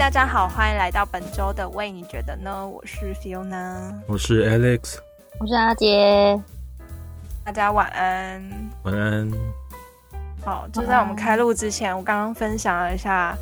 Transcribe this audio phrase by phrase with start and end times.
[0.00, 2.66] 嗨，大家好，欢迎来到本周的喂，你觉得呢？
[2.66, 4.96] 我是 Fiona，我是 Alex，
[5.38, 6.40] 我是阿杰。
[7.44, 8.42] 大家晚安，
[8.84, 9.30] 晚安。
[10.42, 13.36] 好，就在我们开录之前，我刚刚分享了一下，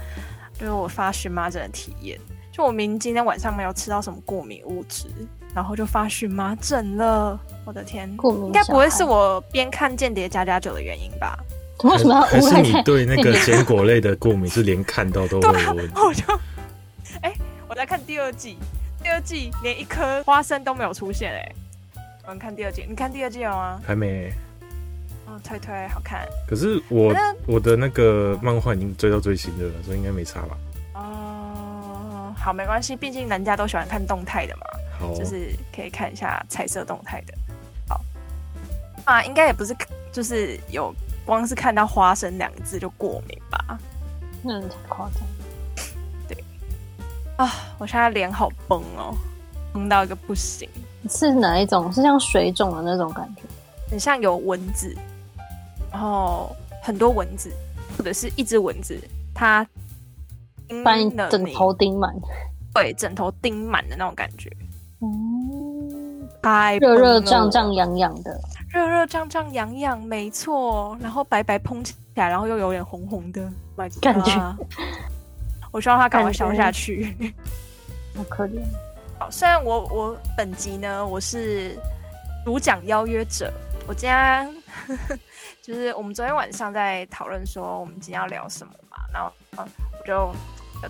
[0.59, 2.19] 就是我发荨麻疹的体验。
[2.51, 5.07] 就我明明今天晚上没有吃到什么过敏物质，
[5.55, 7.39] 然后就发荨麻疹了。
[7.65, 11.39] 我的天，过敏应该不会是我边看《间谍加加酒》的原因吧？
[11.85, 12.21] 为什么要？
[12.23, 15.95] 还是你对那个坚果类的过敏是连看到都会有问题？
[16.03, 16.25] 我就，
[17.79, 18.59] 在看第二季，
[19.01, 21.37] 第二季连一颗花生都没有出现、欸，
[21.95, 23.81] 哎，我们看第二季，你看第二季了吗？
[23.87, 24.33] 还没。
[25.27, 26.27] 哦，推推好看。
[26.49, 27.15] 可是我
[27.47, 30.59] 我的那个漫画已经追到最新的了，所以应该没差吧？
[30.95, 34.63] 哦，好，没关系，毕竟人家都喜欢看动态的嘛，
[34.99, 37.35] 好，就是可以看一下彩色动态的。
[37.89, 38.01] 好，
[39.05, 39.73] 啊，应该也不是，
[40.11, 40.93] 就是有。
[41.25, 43.79] 光是看到花生两个字就过敏吧？
[44.43, 45.23] 那太夸张。
[47.39, 49.15] 对啊，我现在脸好崩哦，
[49.73, 50.69] 崩到一个不行。
[51.09, 51.91] 是哪一种？
[51.93, 53.43] 是像水肿的那种感觉？
[53.89, 54.95] 很像有蚊子，
[55.91, 57.51] 然后很多蚊子，
[57.97, 58.99] 或者是一只蚊子，
[59.33, 59.67] 它
[60.85, 62.13] 把你枕头钉满。
[62.75, 64.51] 对，枕头钉满的那种感觉。
[65.01, 68.39] 嗯，太热热胀胀痒痒的。
[68.69, 73.89] 热热胀胀痒痒，没错，然后白白膨起来，然后又有点红红的感
[74.23, 74.57] 觉。
[75.71, 77.15] 我希望他赶快消下去。
[78.17, 78.61] 好可怜。
[79.19, 81.79] 好，虽然我我本集呢，我是
[82.45, 83.53] 主讲邀约者，
[83.87, 84.55] 我今天
[85.63, 90.35] 就是我们昨天晚上在讨论说我们今天要聊什么嘛，然后我就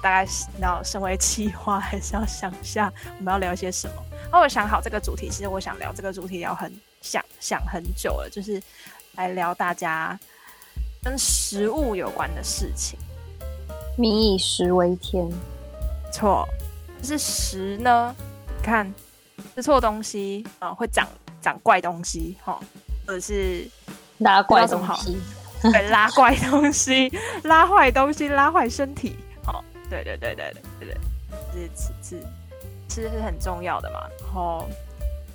[0.00, 0.26] 大概
[0.60, 3.94] 然后身为企划，还是要想一下我们要聊些什么。
[4.24, 6.72] 然后我想好这个主题，其实我想聊这个主题聊很。
[7.00, 8.61] 想想很久了，就是
[9.14, 10.18] 来聊大家
[11.00, 12.98] 跟食物有关的事情。
[13.98, 15.29] 民以食为天，
[16.13, 16.48] 错，
[17.03, 18.14] 就是食呢。
[18.57, 18.91] 你看
[19.55, 21.07] 吃错东西啊、呃，会长
[21.42, 22.59] 长怪东西哈，
[23.07, 23.69] 或者是
[24.19, 25.19] 拉怪东西，
[25.63, 29.17] 对，拉怪东西，拉坏东西，拉坏身体。
[29.45, 30.97] 好，对对对对对对对，
[31.53, 32.27] 就是吃吃
[32.89, 34.01] 吃是很重要的嘛。
[34.20, 34.69] 然后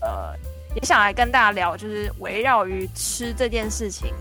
[0.02, 0.34] 呃。
[0.76, 4.12] 也想来跟大家聊，就是围绕于吃这件事情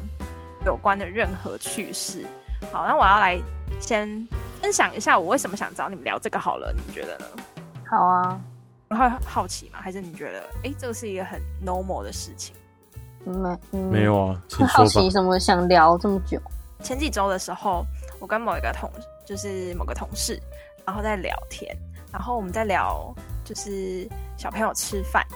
[0.66, 2.26] 有关的任何趣事。
[2.70, 3.40] 好，那我要来
[3.80, 4.28] 先
[4.60, 7.24] 分享一下我为什么想找你们聊这个好了，你觉得呢？
[7.88, 8.40] 好啊，
[8.88, 9.78] 你会好奇吗？
[9.82, 12.54] 还是你觉得，哎、欸，这个是一个很 normal 的事情？
[13.24, 14.42] 没、嗯，没有啊。
[14.68, 15.38] 好奇什么？
[15.38, 16.40] 想聊这么久？
[16.82, 17.84] 前几周的时候，
[18.18, 18.90] 我跟某一个同，
[19.24, 20.40] 就是某个同事，
[20.84, 21.76] 然后在聊天，
[22.12, 25.26] 然后我们在聊，就是小朋友吃饭。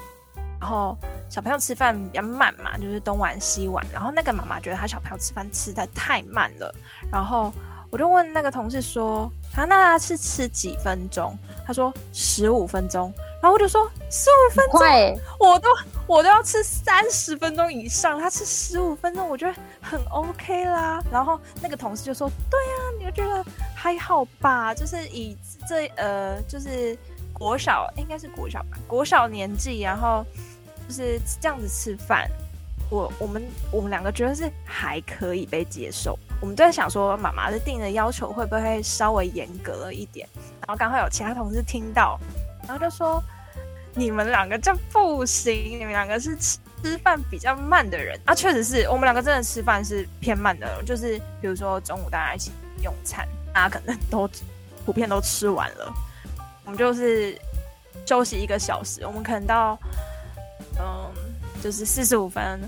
[0.61, 0.97] 然后
[1.29, 3.85] 小朋友吃饭比较慢嘛，就是东碗西碗。
[3.93, 6.75] 然后那个妈妈觉得她小朋友吃饭吃得太慢了。
[7.11, 7.53] 然后
[7.91, 11.37] 我就问那个同事说：“啊，那他是吃几分钟？”
[11.67, 14.81] 他说：“十五分钟。”然后我就说：“十五分钟，
[15.39, 15.69] 我都
[16.07, 23.45] 我都要吃三十分钟以上，他吃十五分钟，我觉得很 OK 啦。”然后那个同事就说：“对啊，你就觉得
[23.75, 24.75] 还好吧？
[24.75, 25.37] 就是以
[25.69, 26.99] 这呃，就是
[27.39, 30.25] 国小应该是国小吧，国小年纪，然后。”
[30.89, 32.31] 就是这样子吃饭，
[32.91, 36.17] 我我们我们两个觉得是还可以被接受。
[36.41, 40.29] 我们都在想说，妈妈的定的要求会不会稍微严格了一点？
[40.61, 42.21] 然后刚好有其他同事听到，
[42.69, 43.21] 然后就说
[43.95, 52.53] ：“你们两个这不行，你们两个是吃吃饭比较慢的人。”啊，确实是我们两个真的吃饭是偏慢的，就是比如说中午大家一起
[52.85, 54.31] 用餐，大家可能都
[54.85, 55.93] 普遍都吃完了，
[56.67, 57.35] 我们就是
[58.05, 59.79] 休息一个小时，我们可能到。
[60.79, 61.11] 嗯，
[61.63, 62.61] 就是四十五分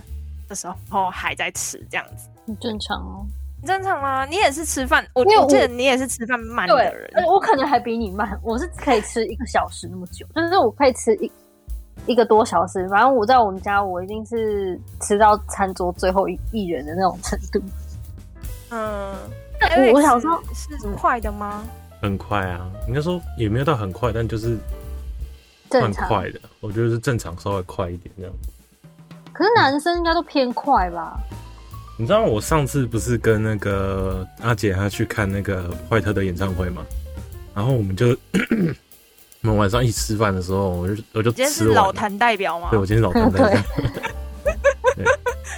[0.49, 3.27] 的时候还在吃这样子，很正常哦。
[3.67, 4.25] 正常吗？
[4.25, 7.11] 你也是吃饭，我我记得你也是吃饭慢的人。
[7.13, 11.31] 对，我可能还比你慢，我是可以吃一个小时那么久，就是我可以吃一
[12.07, 12.89] 一个多小时。
[12.89, 17.61] 反正我在我们家，我一定是吃到餐桌最后一一人的那种程度。
[18.71, 19.15] 嗯，
[19.61, 21.63] 我我想说，是快的吗？
[22.01, 24.59] 很快啊，应该说也没有到很快，但就是。
[25.71, 28.33] 蛮快的，我觉得是正常，稍微快一点这样。
[29.35, 31.21] 可是男生应该都偏快吧？
[31.99, 36.83] 你知道我上次不是跟那个阿姐她去看那个坏特的演唱会吗？
[37.55, 38.17] 然后我们就
[39.45, 41.35] 我们晚上一起吃饭的时候，我就我就吃完。
[41.35, 42.69] 今天是老坛代表吗？
[42.71, 43.63] 对，我今天老坛代表。
[44.97, 45.05] 对，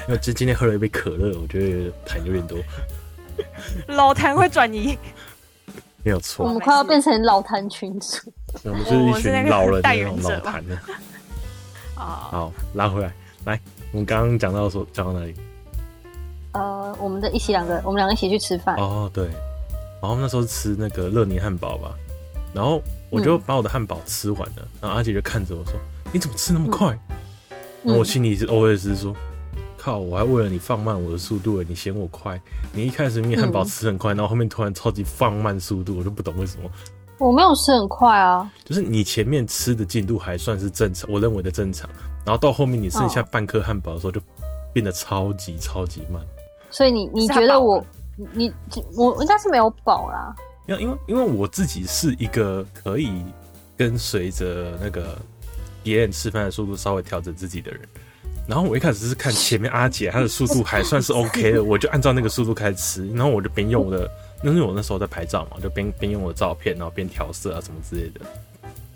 [0.09, 2.59] 因为今今天喝了一杯可乐，我觉得痰有点多。
[3.87, 4.99] 老痰会转移。
[6.03, 8.33] 没有错，我们快要变成老坛群主。
[8.65, 10.79] 我们是一群老人那种老坛的。
[11.95, 13.13] 好，拉回来，
[13.45, 13.61] 来，
[13.93, 15.35] 我们刚刚讲到说讲到哪里？
[16.53, 18.75] 呃，我们的一起两个，我们两个一起去吃饭。
[18.77, 19.27] 哦，对，
[20.01, 21.95] 然后那时候吃那个乐尼汉堡吧。
[22.53, 25.75] 然后我就把我的汉堡吃完了，然后阿姐就看着我说
[26.11, 26.89] ：“你怎么吃那么快？”
[27.85, 29.15] 然后我心里是 OS 说
[29.81, 32.39] ：“靠，我还为了你放慢我的速度，你嫌我快。
[32.75, 36.71] 你一开始面汉堡吃很快，然后后面突然超级放慢速度，我就不懂为什么。”
[37.19, 41.89] 我没有吃很快啊，就是你前面吃的进度还算是正常，我认为的正常，
[42.25, 44.21] 然后到后面你剩下半颗汉堡的时候就
[44.73, 46.23] 变得超级超级慢。
[46.71, 47.85] 所以你你觉得我
[48.33, 48.51] 你
[48.97, 50.35] 我应该是没有饱啦？
[50.67, 53.23] 因为因为因为我自己是一个可以
[53.77, 55.19] 跟随着那个
[55.83, 57.81] 别人吃饭的速度稍微调整自己的人，
[58.51, 64.11] 然后我一开始是看前面阿姐她的速度还算是 OK 的，我就按照那个速度开始吃，然后我就边用我的。
[64.43, 68.21] 那是我那时候在拍照嘛，就边边用我的照片，然后边调色啊什么之类的。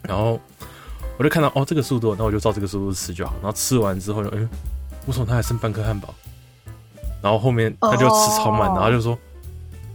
[0.03, 0.41] 然后
[1.19, 3.33] 我就看到哦，这个速度，那我就照这个速度吃就好。
[3.41, 4.49] 然后吃完之后就，嗯，
[5.07, 6.13] 为什么他还剩半颗汉堡？
[7.23, 9.17] 然后后面他就吃超慢，然后就说，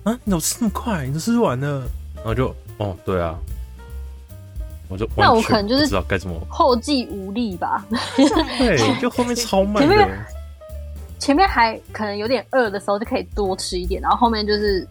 [0.03, 1.05] 啊，你怎么吃那么快？
[1.05, 1.81] 你都吃完了？
[2.15, 3.37] 然后就，哦，对啊，
[4.89, 7.85] 我就那我可能就是不知道该怎么后继无力吧。
[8.57, 9.95] 对， 就后面超慢的。
[9.95, 10.25] 前面，
[11.19, 14.85] 前面还可能有点饿的时候就可以多吃一点，然后后面就是。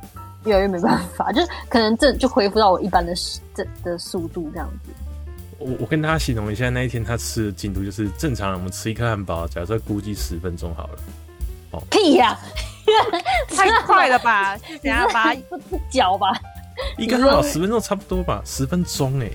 [0.45, 3.13] 越来越没办法， 就是可能这就恢复到我一般的
[3.53, 4.91] 这的速度这样子。
[5.59, 10.99] 我我跟大家形容一下，那一天他吃的进度就是正常人我们吃一颗汉堡，假设估计十分钟好了。
[11.73, 12.39] 哦，屁呀、 啊，
[13.51, 14.57] 太快了吧？
[14.81, 15.35] 等下把
[15.69, 16.41] 不嚼吧？
[16.97, 18.41] 一个汉堡十分钟差不多吧？
[18.47, 19.33] 十分钟哎、欸，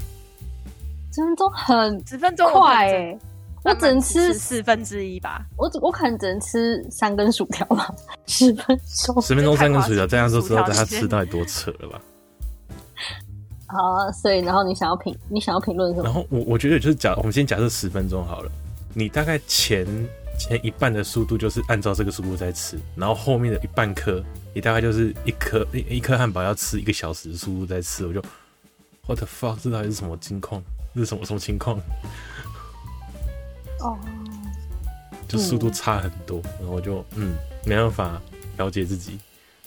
[1.14, 3.20] 十分钟很十分钟快哎、欸。
[3.64, 7.96] 我只能吃四分之一吧，我我可能只能吃三根薯条吧，
[8.28, 12.02] 十分钟，十分钟三根薯条，这样就知道他吃到底多扯了吧？
[13.68, 16.04] 好啊，所以然后你想要评，你想要评论什么？
[16.04, 18.52] 然后我我觉得就是假，我们先假设十分钟好了，
[18.94, 19.88] 你大概前
[20.38, 24.22] 前一半的速度就是按照这个速度在吃，然后后面的一半颗，
[24.54, 28.22] 你大概就是一颗一一颗汉堡要吃一个小时的速度在吃，我就
[29.08, 30.62] What the fuck，这到底是什么情况？
[30.94, 31.78] 这是什么什么情况？
[33.80, 33.98] 哦，
[35.28, 37.36] 就速度差很多，嗯、然后我就嗯
[37.66, 38.22] 没办法
[38.58, 39.20] 了解自己。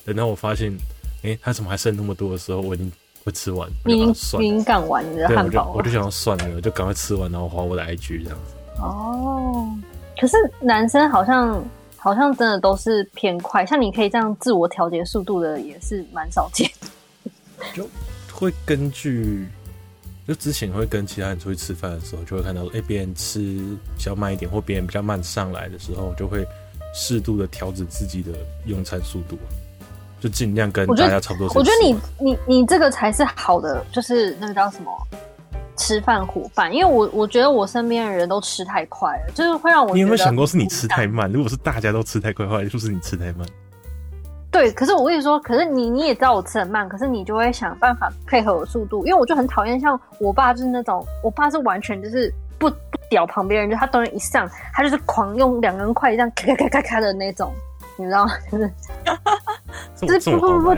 [0.03, 0.73] 等到我发现，
[1.21, 2.91] 哎、欸，他怎么还剩那么多的时候，我已经
[3.23, 4.43] 会吃完，我就把它算了。
[4.43, 8.81] 你已经干完你的汉堡我，我就想要算了，就赶快吃完，然后划我的 IG 这样子。
[8.81, 9.67] 哦，
[10.19, 11.63] 可是男生好像
[11.97, 16.67] 好像真的都是偏快，像你可以这样自我调节速度的，也是蛮少见。
[17.75, 17.87] 就
[18.33, 19.47] 会根据。
[20.27, 26.45] 就之前会跟其他人出去吃饭的时候，就会看到，哎，别人吃比较慢一点，或别人比较慢上来的时候，就会
[26.93, 28.33] 适度的调整自己的
[28.65, 29.37] 用餐速度，
[30.19, 31.47] 就尽量跟大家差不多。
[31.55, 34.91] 我觉得你你你这个才是好的，就是那个叫什么
[35.77, 39.93] 吃饭伙伴，因为我我觉得我身边的人都吃太快了，就是会让我。
[39.93, 41.31] 你有没有想过是你吃太慢？
[41.31, 43.47] 如果是大家都吃太快的话，是不是你吃太慢？
[44.49, 57.53] 对，可是我跟你说，可是你你也知道我吃很慢，可是你就会想办法配合我速度，因为我就很讨厌像我爸就是那种，我爸是完全就是不不屌旁边人，就他东西一上，他就是狂用两根筷子这样咔咔咔咔咔的那种，
[57.97, 58.31] 你知道吗？
[58.49, 60.75] 就是就是不不不，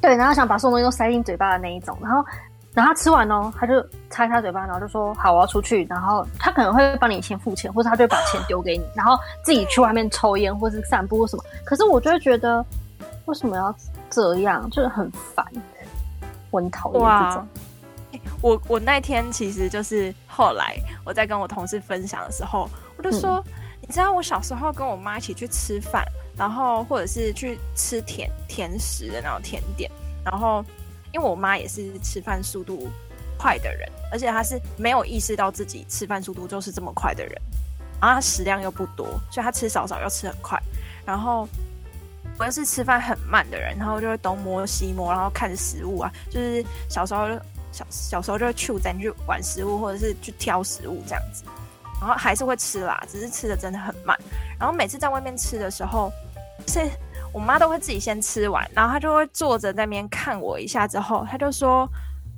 [0.00, 2.24] 对，然后想把所有东西都塞进嘴巴的那一种，然后。
[2.72, 11.44] 然后他吃完哦，他就擦一擦嘴巴，然后就说：“好，我要出去。”然后他可能会帮你先付钱，或者他就把钱丢给你，然后自己去外面抽烟或是散步或什么。
[11.64, 12.64] 可是我就会觉得，
[13.24, 13.74] 为什么要
[14.08, 14.70] 这样？
[14.70, 15.44] 就是很烦，
[16.52, 17.48] 我很讨厌这种。
[18.40, 26.04] 我我那天其实就是后来我在跟我同事分享的时候，我就说：“嗯、你知道我小时候跟我妈一起去吃饭，
[26.36, 29.90] 然后或者是去吃甜甜食的那种甜点，
[30.24, 30.64] 然后。”
[31.12, 32.88] 因为我妈也是吃饭速度
[33.38, 37.32] 快的人，而且她是没有意识到自己吃饭速度就是这么快的人，
[38.00, 40.60] 然后她食量又不多，所以她吃少少又吃很快。
[41.04, 41.48] 然后
[42.38, 47.26] 我又是吃饭很慢的人，然后就会东摸西摸，然后看食物啊，就是小时候
[47.72, 51.44] 小小时候就会去咱去玩食物，或者是去挑食物这样子，
[52.00, 54.16] 然后还是会吃啦，只是吃的真的很慢。
[54.58, 56.12] 然后每次在外面吃的时候
[56.66, 56.88] 是。
[57.32, 61.88] 我妈都会自己先吃完，然后她就会坐着在那边看我一下，之后她就说：“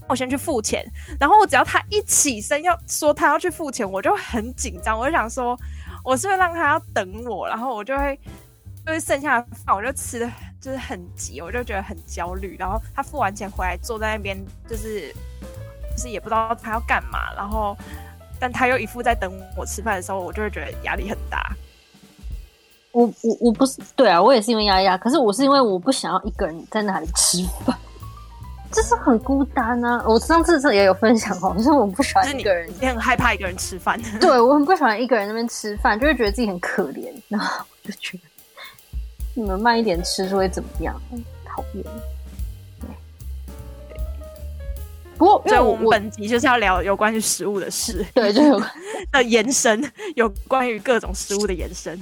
[0.09, 0.85] 我先去付钱。”
[1.19, 5.59] 然后我只要她一起身要说她要去付钱，我就很紧张，我就想说，
[6.05, 7.49] 我是不是让她要等我？
[7.49, 8.19] 然后我就会，
[8.87, 10.31] 就是剩下的饭我就吃的
[10.61, 12.57] 就是很急，我就觉得很焦虑。
[12.59, 14.37] 然后她付完钱回来坐在那边，
[14.69, 15.11] 就是
[15.97, 17.33] 就是也不知道她要干嘛。
[17.35, 17.77] 然后，
[18.39, 21.51] 但她又一副在等我吃饭的时候，我就会觉得压力很大。
[22.93, 27.75] 我我我不是对啊，我也是因为丫丫，可是我是因为我不想要一个人在那里吃饭，
[28.71, 30.05] 就是很孤单啊。
[30.07, 33.99] 我上次这也有分享过，就是我不喜欢一个人，你很害怕一个人吃饭。
[34.21, 38.25] 对，我很不喜欢一个人在那边吃饭，就会觉得自己很可怜，然后我就觉得
[39.35, 40.95] 你们慢一点吃是会怎么样？
[41.47, 41.85] 讨厌。
[42.79, 43.97] 对，
[45.17, 48.61] 不过，因为我本集就是要聊有关于食物的事，对，就有
[49.11, 49.83] 的延伸，
[50.15, 51.99] 有关于各种食物的延伸。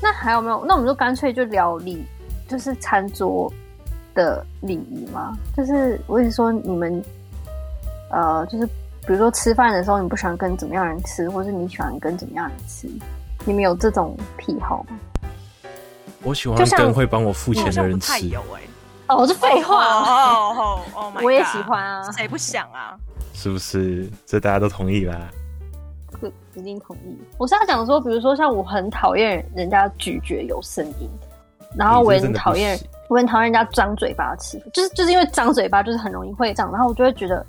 [0.00, 0.64] 那还有没有？
[0.64, 2.04] 那我们就干脆就聊礼，
[2.48, 3.52] 就是餐桌
[4.14, 5.36] 的礼仪嘛。
[5.56, 7.02] 就是我意思说，你们
[8.10, 12.88] 呃，就是比如说吃饭的时候，你不喜欢跟怎么样人吃，或是你喜欢跟怎么样人吃？
[13.44, 14.98] 你们有这种癖好吗？
[16.22, 18.12] 我喜欢跟会帮我付钱的人吃。
[18.12, 18.62] 太有哎。
[19.08, 22.94] 哦，这废话哦哦哦，我也喜欢啊，谁不想啊？
[23.32, 24.10] 是不是？
[24.26, 25.16] 这大家都同意啦。
[26.58, 27.16] 对，一定同意。
[27.38, 31.08] 我是要讲说，比如说像我很讨厌人家咀嚼有声音，
[31.76, 37.44] 然后我也很讨厌，我很讨厌人家张嘴巴吃，就是就是因为张嘴巴就是很容易会这样，然后我就会觉得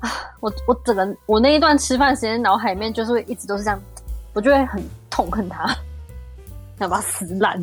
[0.00, 0.10] 啊，
[0.40, 3.80] 我我整个我那一段吃饭时间脑海里面就是会一直都是这样，
[4.32, 5.66] 我就会很痛恨他，
[6.78, 7.60] 想把他撕烂。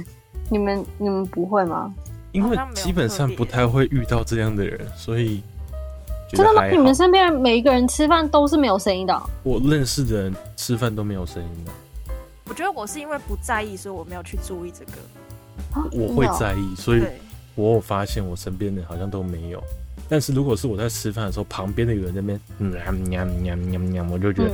[0.50, 1.94] 你们你们不会吗？
[2.32, 5.42] 因为基本上不太会遇到这样的人，所以
[6.30, 6.68] 真的吗？
[6.68, 9.24] 你们身边每一个人吃饭都是没有声音的？
[9.44, 11.72] 我认识的人吃饭都没有声音的。
[12.48, 14.92] 我觉得我是因为不在意，所以我没有去注意这个。
[15.72, 17.04] 啊、我会在意，所以
[17.56, 19.62] 我有发现我身边的好像都没有。
[20.08, 22.72] 但是如果是我在吃饭的时候，旁边的有人在那边嗯
[23.08, 24.52] 喵喵喵喵，我就觉得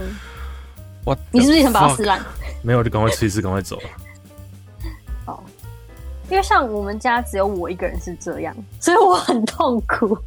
[1.06, 2.22] 哇，你是不是想把它撕烂？
[2.62, 3.84] 没有，就赶快吃一次，赶快走了。
[6.30, 10.18] 因为像我们家只有我一个人是这样，所以我很痛苦。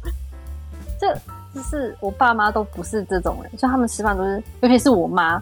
[0.99, 1.13] 这
[1.53, 5.41] 就是我爸妈都不是这种人，所以他们吃饭都是，尤其是我妈，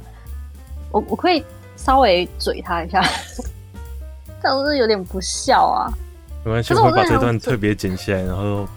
[0.91, 1.43] 我我可以
[1.75, 3.01] 稍微嘴他一下，
[4.41, 5.91] 这样是有点不孝啊。
[6.45, 8.67] 没关系，我会把这段特别剪起来，然后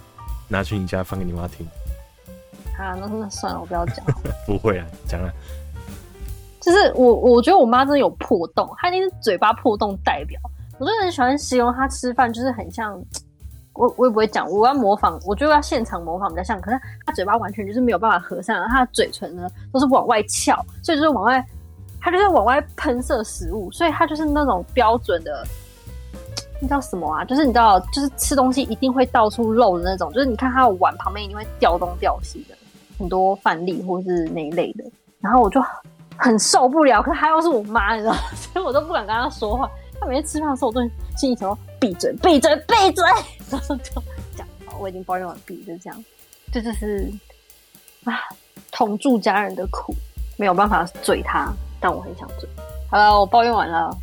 [0.48, 1.66] 拿去你家放给你妈听。
[2.78, 4.04] 啊，那那算了，我不要讲。
[4.46, 5.32] 不会啊，讲了。
[6.60, 10.40] 就是我，我觉得我妈真的有破洞，她一定是嘴巴破洞代表。
[10.78, 13.00] 我就很喜欢形容她吃饭，就是很像
[13.76, 16.60] 我，我也不会讲，我要模仿，我就要现场模仿比较像。
[16.60, 21.44] 可是他嘴巴完全就是没有办法合上，他的嘴唇呢都是往外翘，所以就是往外，
[22.00, 25.44] 他就是往外喷射食物，所以他就是那种标准的，
[26.60, 27.24] 你知道什么啊？
[27.24, 32.54] 就是你知道，就是吃东西一定会到处漏的那种，就是你看他的碗旁边一定会掉东掉西的，
[32.98, 34.84] 很多饭粒或是那一类的。
[35.20, 35.60] 然后我就
[36.16, 39.68] 很受不了，可是他又是我妈，你知道， 所以我都不敢跟他说话。
[39.98, 40.80] 他每天吃饭的时候，我都
[41.16, 43.04] 心里想：闭嘴，闭嘴，闭嘴！
[43.50, 44.02] 然后就
[44.36, 44.46] 讲，
[44.78, 46.04] 我已经抱怨完毕，就这样。
[46.52, 47.10] 这就是
[48.04, 48.20] 啊，
[48.70, 49.94] 同住家人的苦，
[50.36, 52.48] 没有办法嘴他，但我很想嘴。
[52.90, 53.96] 好了，我抱怨完了。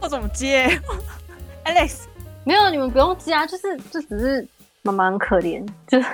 [0.00, 0.68] 我怎么接？
[1.64, 2.04] Alex，
[2.44, 4.46] 没有，你们不用接啊，就是就只是
[4.82, 6.06] 妈妈很可怜，就是。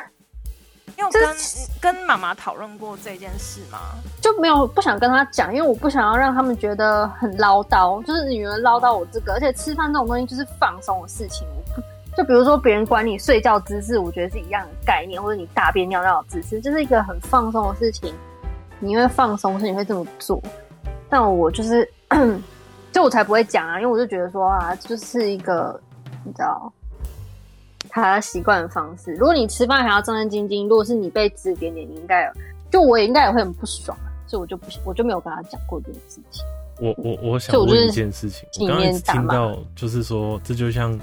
[0.96, 3.78] 因为我跟、就是、跟妈妈讨论过这件事吗？
[4.20, 11.46] 就没有不想跟她讲，因为我不想要让他们觉得很唠叨，就是女儿唠叨我这个，而且吃饭这种东西就是放松的事情。
[12.16, 18.14] 就比如说别人管你睡觉姿势，我觉得是一样的概念，或者你大便尿尿的姿势，就是一个很放松的事情。
[18.78, 20.40] 你因为放松，所以你会这么做。
[21.08, 21.90] 但我就是，
[22.92, 25.80] 就我才不会讲啊，因为我就觉得说啊，就是一个
[26.22, 26.72] 你知道。
[28.02, 29.12] 他习惯的方式。
[29.14, 32.30] 如果你吃饭还要战战兢兢，如果是你被指点点，你应该
[32.70, 33.96] 就我也应该也会很不爽，
[34.26, 36.44] 所以我就不我就没有跟他讲过这件事情。
[36.80, 40.98] 我我我想问一件事情，我刚刚听到就是说，这就像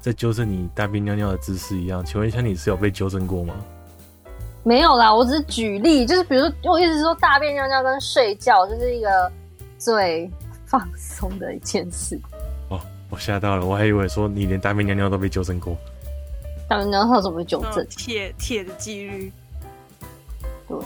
[0.00, 2.04] 在纠正你大便尿尿的姿势一样。
[2.04, 3.54] 请问一下，你是有被纠正过吗？
[4.64, 9.30] 没有啦，我只是举例，就是比如说，我意思是说，大便尿尿跟睡觉就是一个
[9.78, 10.28] 最
[10.66, 12.18] 放松的一件事。
[12.68, 12.80] 哦，
[13.10, 15.76] 我吓到了，我还以为说你连大便尿尿都被纠正过。
[16.72, 17.86] 他们他怎么纠正？
[17.86, 19.32] 铁铁的纪律，
[20.68, 20.78] 对，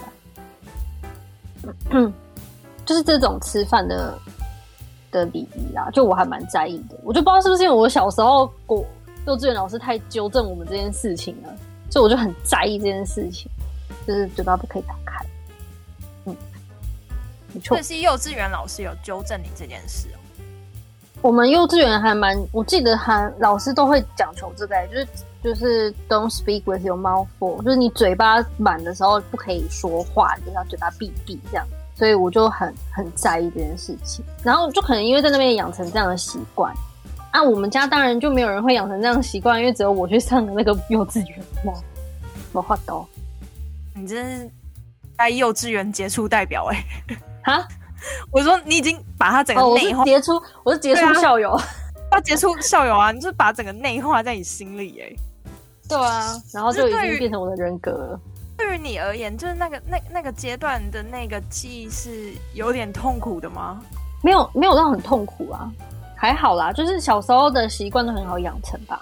[2.84, 4.18] 就是这种吃饭的
[5.10, 6.96] 的礼仪啦，就我还蛮在意的。
[7.02, 8.84] 我就不知道是不是因为我小时候，我
[9.26, 11.54] 幼稚园老师太纠正我们这件事情了，
[11.90, 13.50] 所以我就很在意这件事情，
[14.06, 15.26] 就是嘴巴不可以打开。
[16.26, 16.36] 嗯，
[17.52, 17.76] 没错。
[17.76, 20.18] 这是幼稚园老师有纠正你这件事哦。
[21.22, 25.06] 我们幼稚园还蛮，我记得还老师都会讲求这个，就是。
[25.46, 31.64] 就是 don't speak with your mouth full，就是你嘴巴满的时候不可以说话，就是要嘴巴闭闭这样。
[31.94, 34.24] 所以我就很很在意这件事情。
[34.42, 36.74] 然后就可能因为在那边养成这样的习惯，
[37.30, 41.72] 啊，我们家当然就没有人会养成这样的习惯，因为只有我去上的那个幼稚园嘛。
[42.52, 43.06] 我画刀，
[43.94, 44.50] 你真是
[45.16, 47.16] 在幼稚园杰出代表哎、欸！
[47.44, 47.68] 哈，
[48.32, 51.56] 我说你已经把他整个内化，杰出，我是杰出校友，
[52.10, 53.12] 要杰出校友啊！
[53.12, 55.16] 你就是把整个内化在你心里哎、欸。
[55.88, 58.20] 对啊，然后就已经变成我的人格了。
[58.56, 63.80] 对于你而言，就是那个那那个阶段的那个记忆是有点痛苦的吗？
[64.22, 65.70] 没有，没有到很痛苦啊，
[66.16, 66.72] 还好啦。
[66.72, 69.00] 就是小时候的习惯都很好养成吧。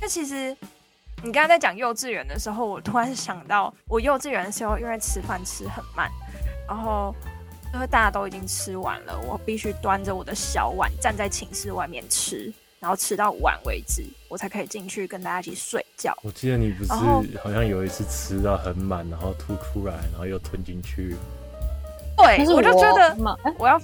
[0.00, 0.56] 那其实
[1.22, 6.10] 你刚刚在讲幼稚园的时候，我突然想到，我幼稚园的时候因为吃饭吃很慢，
[6.68, 7.14] 然后
[7.74, 16.16] 因为大家都已经吃完了，我必须端着我的小碗站在寝室外面吃，然后吃到晚为止，我才可以进去跟大家一起睡觉。
[16.22, 21.14] 我记得你不是好像有一次吃到很满，然后吐出来，然后又吞进去。
[22.16, 23.10] 对，我我就觉得
[23.44, 23.80] 哎，我要，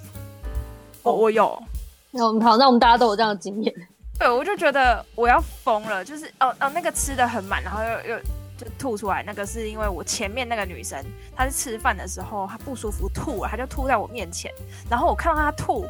[1.02, 1.62] 我我有。
[2.10, 3.74] 那我们好，那我们大家都有这样的经验。
[4.18, 8.20] 对，我就觉得我要疯了，就是哦哦，那个吃的很满，然后又又
[8.56, 9.22] 就吐出来。
[9.22, 11.04] 那个是因为我前面那个女生，
[11.36, 14.50] 她是吃饭的时候她不舒服吐了，她就吐在我面前，
[14.88, 15.84] 然后我看到她吐，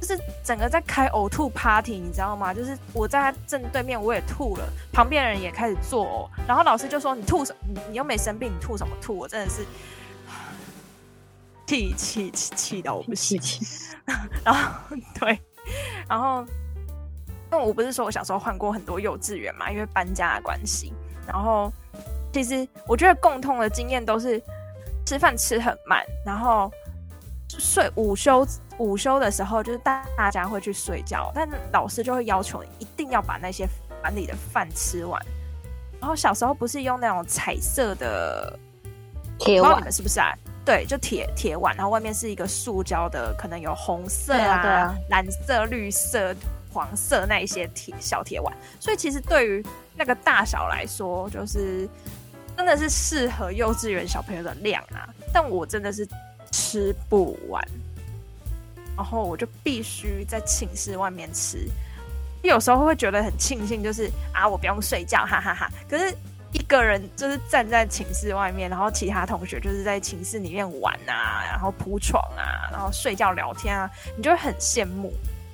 [0.00, 2.54] 就是整个在开呕吐 party，你知道吗？
[2.54, 7.58] 就是我在他正对面，我也吐了，旁边的人也开始作呕，然后老师就说：“你吐什么？
[7.74, 9.64] 你你又没生病，你吐什么吐？”我真的是
[11.66, 13.40] 气气气气到我不行。
[14.44, 15.40] 然后对，
[16.08, 16.44] 然后。
[17.50, 20.92] 因为我不是说我小时候换过很多幼稚园嘛，因为搬家的关系。
[21.26, 21.72] 然后
[22.30, 24.38] 其实我觉得共通的经验都是
[25.06, 26.70] 吃饭吃很慢，然后
[27.58, 28.46] 睡午休
[28.78, 33.68] 午休的时候就是大大家会去睡觉，但老师就会要求你一定要把那些
[34.02, 35.20] 碗里的饭吃完。
[36.00, 38.58] 然后小时候不是用那种彩色的
[39.38, 40.32] 铁碗是不是啊？
[40.64, 46.34] 对，就铁铁碗，然后外面是一个塑胶的，可能有红色啊、对啊对啊蓝色、绿色。
[46.70, 49.64] 黄色那一些铁小铁碗，所以其实对于
[49.96, 51.88] 那个大小来说，就是
[52.54, 55.08] 真的是适合幼稚园小朋友的量啊。
[55.32, 56.06] 但我真的是
[56.50, 57.62] 吃不完，
[58.96, 61.68] 然后我就必须在寝室外面吃。
[62.42, 65.70] 有时候会觉得很庆幸，就是啊，我不用睡觉，哈哈哈。
[65.90, 66.16] 可是
[66.52, 75.12] 一个人就是站在寝室外面，然后其他同学就是在寝室里面玩啊，然后铺床啊，然后睡觉聊天啊，你就会很羡慕。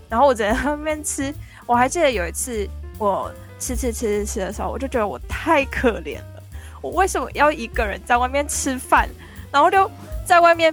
[0.09, 1.35] 然后我在那边吃，
[1.67, 2.69] 我还记得有一次
[2.99, 6.43] 我吃吃吃吃吃的时候，我就觉得我太可怜了。
[6.83, 9.09] 我为什么要一个人在外面吃饭？
[9.51, 9.91] 然后就
[10.27, 10.73] 在外面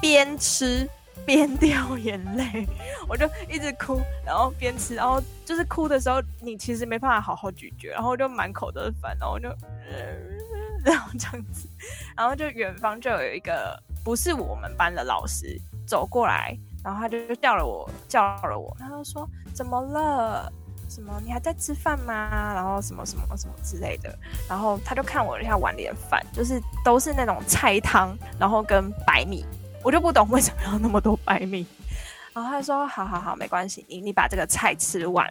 [0.00, 0.88] 边吃
[1.24, 2.66] 边掉眼泪，
[3.08, 9.48] 我就一直哭，然后边吃，然后就是哭的时候，你其实没办法好好咀嚼，然后就满口都是饭，然后就
[10.84, 11.68] 然后这样子，
[12.16, 16.56] 然后就远方就有一个不是我们班的老师走过来。
[16.82, 20.50] 然后他就叫了我，叫了我，他就说：“怎么了？
[20.88, 21.20] 什么？
[21.22, 22.54] 你还在吃饭吗？
[22.54, 29.44] 然后什么什么什么之类的。”然后他就看我一下碗里的饭，就是都是那种菜汤，然后跟白米，
[29.82, 31.66] 我就不懂为什么要那么多白米。
[32.32, 35.28] 然后他说：“好好好，没关系，你你把这个菜吃完，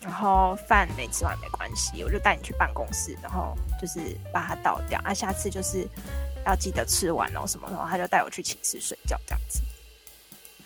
[0.00, 5.00] 然后饭没吃完没关系，我就带你去办公室，然后就是把它倒掉。
[5.02, 5.86] 啊，下次就是
[6.46, 9.60] 要记得吃完哦，什么什么。”他就带我去寝室睡觉，这样子。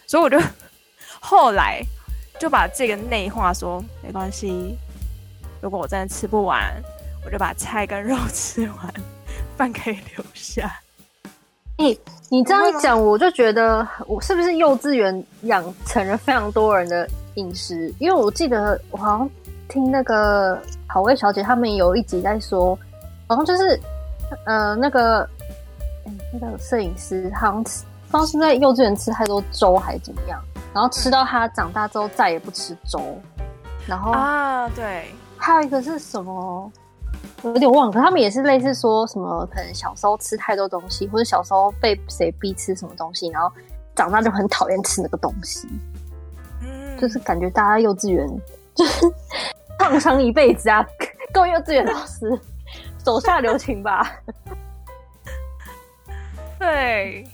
[0.07, 0.38] 所以我就
[1.18, 1.83] 后来
[2.38, 4.77] 就把这个内化说没关系，
[5.62, 6.75] 如果我真的吃不完，
[7.25, 8.95] 我就把菜跟肉 吃完，
[9.57, 10.81] 饭可以留下。
[11.79, 12.01] 哎、欸，
[12.33, 17.92] 你这样一讲，我就觉得我是不是幼稚园养成了非常多人的饮食？
[17.99, 19.31] 因为我记得我好像
[19.68, 22.75] 听那个好味小姐他们有一集在说，
[23.27, 23.79] 好像就是
[24.47, 25.29] 呃那个、
[26.05, 27.62] 欸、那个摄影师好像。
[27.62, 30.38] 不知道是在幼稚园吃太多粥还是怎么样，
[30.75, 32.99] 然后吃到他长大之后再也不吃粥，
[33.87, 35.07] 然后啊对，
[35.38, 36.71] 还有一个是什么，我
[37.42, 43.50] 有点忘了，可他们也是类似说什么，可能小时候吃太多东西，或者小时候被谁逼吃什么东西，然后
[43.94, 45.68] 长大就很讨厌吃那个东西，
[46.62, 48.28] 嗯，就是感觉大家幼稚园
[48.74, 49.06] 就是
[49.78, 50.87] 创伤一辈子啊，
[51.32, 52.40] 各位幼稚园老师
[53.04, 54.20] 手下留情吧，
[56.58, 57.26] 对。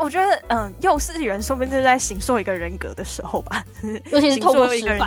[0.00, 3.62] 我觉得，嗯，幼稚园说不定就是在形塑一个人格的时候吧，
[4.10, 4.98] 尤其是透过一个人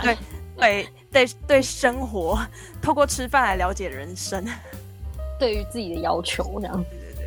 [0.58, 2.38] 对对对对生活，
[2.82, 4.44] 透过吃饭来了解人生，
[5.38, 6.84] 对于自己的要求这样。
[6.90, 7.24] 对对对。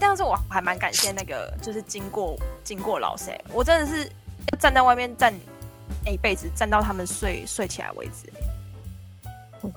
[0.00, 4.10] 但是我还蛮感谢那个，就是经过经过老师，我真的是
[4.58, 5.32] 站在外面站
[6.06, 8.32] 一辈子，站到他们睡睡起来为止。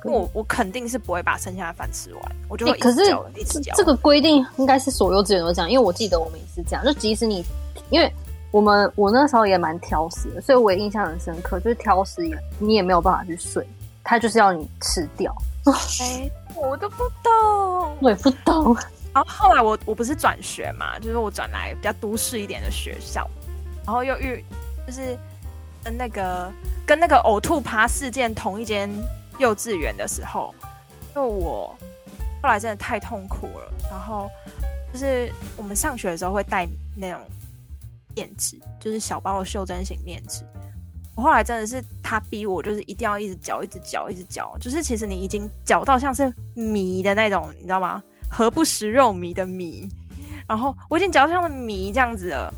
[0.03, 3.73] 我我肯定是不会把剩下的饭吃完，我就会一直嚼，一直嚼。
[3.77, 6.83] 这个规定应该是所有幼稚园都这样，因为我记得我们也是这样。
[6.83, 7.41] 就即使你，
[7.89, 8.11] 因为
[8.57, 11.59] 我们我那时候也蛮挑食的，所以我也印象很深刻。
[11.59, 13.63] 就是挑食也你也没有办法去睡，
[14.03, 15.31] 他就是要你吃掉。
[16.01, 18.75] 哎，我都不懂，我也不懂。
[19.13, 23.29] 然后后来我我不是转学嘛，就是我转来比较都市一点的学校，
[23.85, 24.43] 然后又遇
[24.87, 25.15] 就是
[25.83, 26.51] 跟那个
[26.83, 28.89] 跟那个呕吐趴事件同一间。
[29.37, 30.51] 幼稚园的时候，
[31.13, 31.67] 就我
[32.41, 33.71] 后来真的太痛苦了。
[33.87, 34.27] 然后
[34.91, 37.21] 就是我们上学的时候会带那种
[38.17, 40.43] 面纸，就是小包的袖珍型面纸。
[41.15, 44.57] 我后来真的是他逼我，就是一定要一直嚼，一直嚼，一直嚼。
[44.59, 48.01] 就是其实你已经嚼到像是米的那种，你知道吗？
[48.27, 49.87] 何不食肉糜的米。
[50.47, 52.51] 然后我已经嚼到像是米这样子了，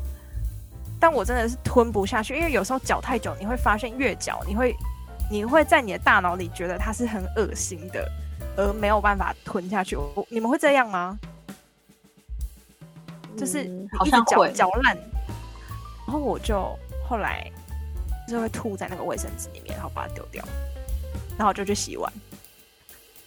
[0.98, 4.74] 但我真的是吞不下去，因为有时候嚼太久，你会发现越嚼，你会
[5.30, 8.10] 你会在你的大脑里觉得它是很恶心的，
[8.56, 9.94] 而没有办法吞下去。
[9.96, 11.18] 我你们会这样吗？
[13.36, 13.64] 就是
[14.04, 14.98] 一直嚼嚼烂，
[16.10, 16.76] 然后我就
[17.08, 17.48] 后来。
[18.28, 20.44] 就会吐在那个卫生纸里面，然后把它丢掉，
[21.36, 22.12] 然后就去洗碗。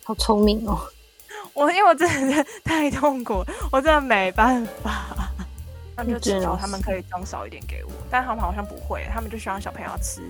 [0.05, 0.79] 好聪明哦！
[1.53, 5.29] 我因为我真的是太痛苦，我真的没办法。
[5.97, 10.21] 他们就只求他们可以装少一点给我，但他们好像不会，他们就希望小朋友吃，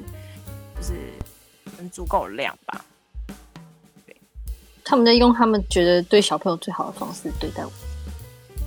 [0.76, 0.94] 就是
[1.78, 2.84] 能足够量吧。
[4.08, 4.18] 对，
[4.84, 7.72] 他们在用他们觉得对小朋友最好的方式对待我，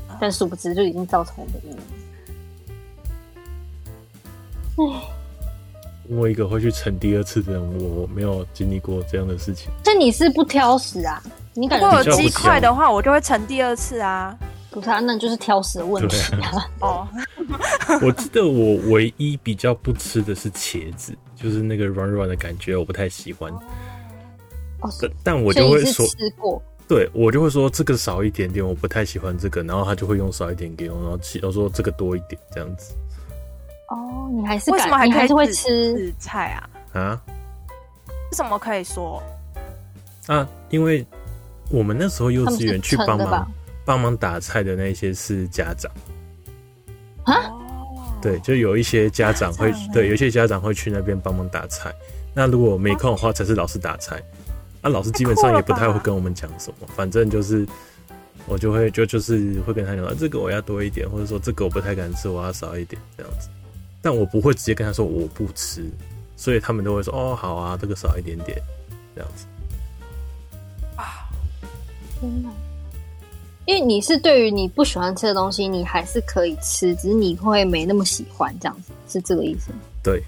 [0.09, 2.06] 啊、但殊不知就已经造成我的阴影。
[4.77, 5.03] 唉。
[6.09, 9.73] 我一个会去盛第二次的人，我没有经历过这样的事情。
[9.85, 11.21] 那你是不挑食啊？
[11.53, 14.37] 你感觉如果有鸡块的话，我就会盛第二次啊。
[14.71, 16.71] 不是啊，那就是挑食的问题啊。
[16.81, 17.09] 哦，
[18.03, 23.51] 我记得我唯一比较不吃的是茄子，就是那个软软的感觉，我不太喜欢。
[24.83, 26.63] 哦，但但我就会说，吃过。
[26.87, 32.95] 对，我就会说这个少一点点，我不太喜欢这个，然后他就会用少一点给我，然后其我说这个多一点这样子。
[33.89, 36.59] 哦，你还是为什么还可以还是会吃菜
[36.93, 37.01] 啊？
[37.01, 37.23] 啊？
[38.09, 39.23] 为什么可以说
[40.27, 40.47] 啊？
[40.71, 41.07] 因为
[41.71, 43.53] 我们那时候幼稚园去帮忙
[43.85, 45.91] 帮忙打菜的那些是家长
[47.25, 47.53] 啊？
[48.21, 51.95] 对，就有一些家长会对，有一些家长会去那边帮忙打菜。
[52.35, 54.21] 那如果没空的话，才是老师打菜。
[54.83, 57.67] 那老师基本上也不太会跟我们讲什么，反正就是
[58.47, 63.49] 我就会就就是会跟他讲，这个我要多一点，或者说这个我不太敢吃，我要少一点这样子。
[64.07, 65.85] 但我不会直接跟他说我不吃，
[66.37, 68.57] 所以他们都会说哦，好啊，这个少一点点，
[69.17, 69.47] 这样子。
[70.95, 71.27] 啊，
[72.21, 72.49] 天哪！
[73.65, 79.73] 因为你是对于你不喜欢吃的东西，你还是可以吃，只是你会没那么喜欢，这样子是这个意思。
[80.05, 80.23] 对。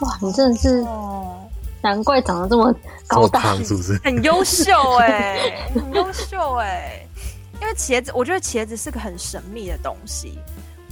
[0.00, 0.84] 哇，你真的是，
[1.80, 2.74] 难怪长得这么
[3.06, 3.96] 高大，是不是？
[4.02, 7.08] 很优秀哎、欸，很优秀哎、欸。
[7.60, 10.36] 因为茄子，我觉得茄子是个很神秘的东西。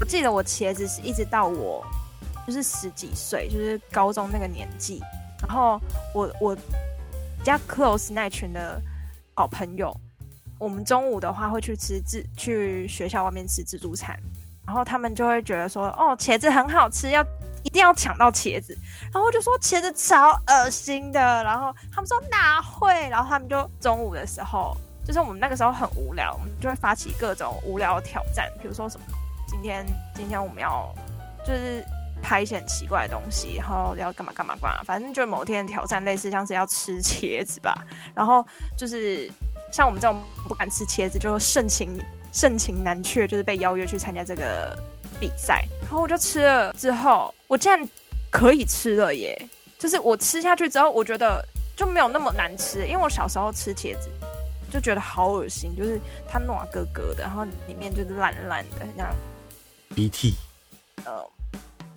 [0.01, 1.87] 我记得我茄子是一直到我
[2.47, 5.01] 就是十几岁，就是高中那个年纪，
[5.47, 5.79] 然后
[6.15, 6.57] 我我
[7.45, 8.81] 家 close 那群的
[9.35, 9.95] 好朋友，
[10.59, 14.19] 我们中午的话会去吃自去学校外面吃自助餐，
[14.67, 17.23] 然后他们就会觉得说，哦，茄子很好吃，要
[17.63, 18.77] 一定要抢到茄子，
[19.13, 29.07] 然后我就说茄子超恶心的，然后他们说哪会，然后他们就中午的时候，就是我们那个时候很无聊，我们就会发起各种无聊的挑战，比如说什么。
[29.51, 29.85] 今天
[30.15, 30.95] 今天我们要
[31.45, 31.85] 就是
[32.23, 37.75] 拍一些很奇怪的东西，然后要干嘛干嘛干嘛，反正就某天挑战类似像是要吃茄子吧，
[38.15, 39.29] 然后就是
[39.73, 41.99] 像我们这种不敢吃茄子，就盛情
[42.33, 44.79] 盛情难却，就是被邀约去参加这个
[45.19, 47.89] 比赛，然后我就吃了之后，我竟然
[48.31, 49.37] 可以吃了耶！
[49.79, 54.09] 就是我吃下去之后，我觉得就没有那么难吃，因为我小时候吃茄子
[54.71, 59.11] 就觉得好恶心，就是它糯咯咯的，然后里面就是烂烂的这样。
[59.95, 60.35] 鼻涕，
[61.05, 61.27] 呃，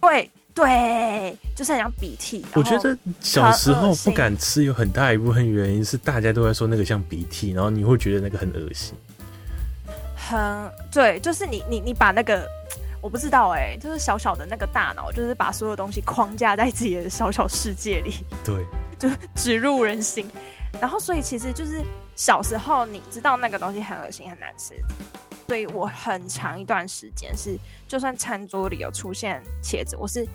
[0.01, 2.45] 对对，就是很像鼻涕。
[2.53, 8.95] 我觉得小时候不敢吃，有很大一部分原因是大家都在说那个像鼻涕，然后你会觉得那个很恶心。
[10.15, 12.47] 很对，就是你你你把那个
[13.01, 18.65] 我不知道哎、欸，就是小小的那个大脑，就是把所有东西框架在自己的小小世界里，对，
[18.97, 20.25] 就植入人心。
[20.81, 21.83] 然后所以其实就是
[22.15, 24.73] 小时候你知道那个东西很恶心很难吃。
[25.53, 27.55] 所以我很长一段时间是，
[27.87, 30.27] 就算餐桌里有出现茄子，我是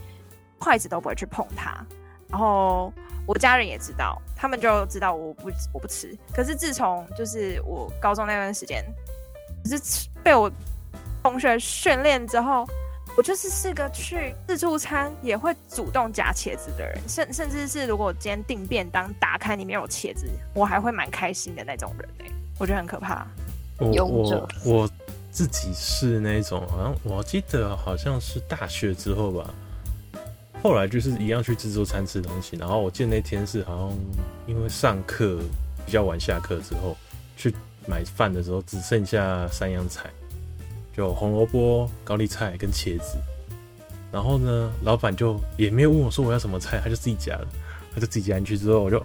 [0.61, 1.85] 筷子都不会去碰它。
[2.29, 2.93] 然后
[3.27, 6.17] 我家人也知道，他们就知道我不我不吃。
[6.33, 8.85] 可是自从就是我高中那段时间，
[9.65, 10.49] 就是被我
[11.21, 12.65] 同学训练之后，
[13.17, 23.27] 我就是是个去自助餐也会主动夹茄子的人，甚甚至是如果今天订便当打开里面有茄子，我还会蛮开心的那种人哎、欸，我觉得很可怕。
[23.81, 24.91] 我我我
[25.39, 29.55] 自己是那种，好像我记得好像是大学之后吧，
[30.65, 32.57] 后来就是一样去自助餐吃东西。
[32.57, 33.99] 然后我记得那天是好像
[34.49, 35.39] 因为上课
[35.87, 36.97] 比较晚下课之后
[37.37, 37.55] 去
[37.87, 40.11] 买饭的时候，只剩下三样菜，
[40.93, 43.17] 就红萝卜、高丽菜跟茄子。
[44.11, 47.47] 然后呢，老板就也没有问我说我要什么菜，他就自己夹了，
[47.95, 49.01] 他就自己夹进去之后，我就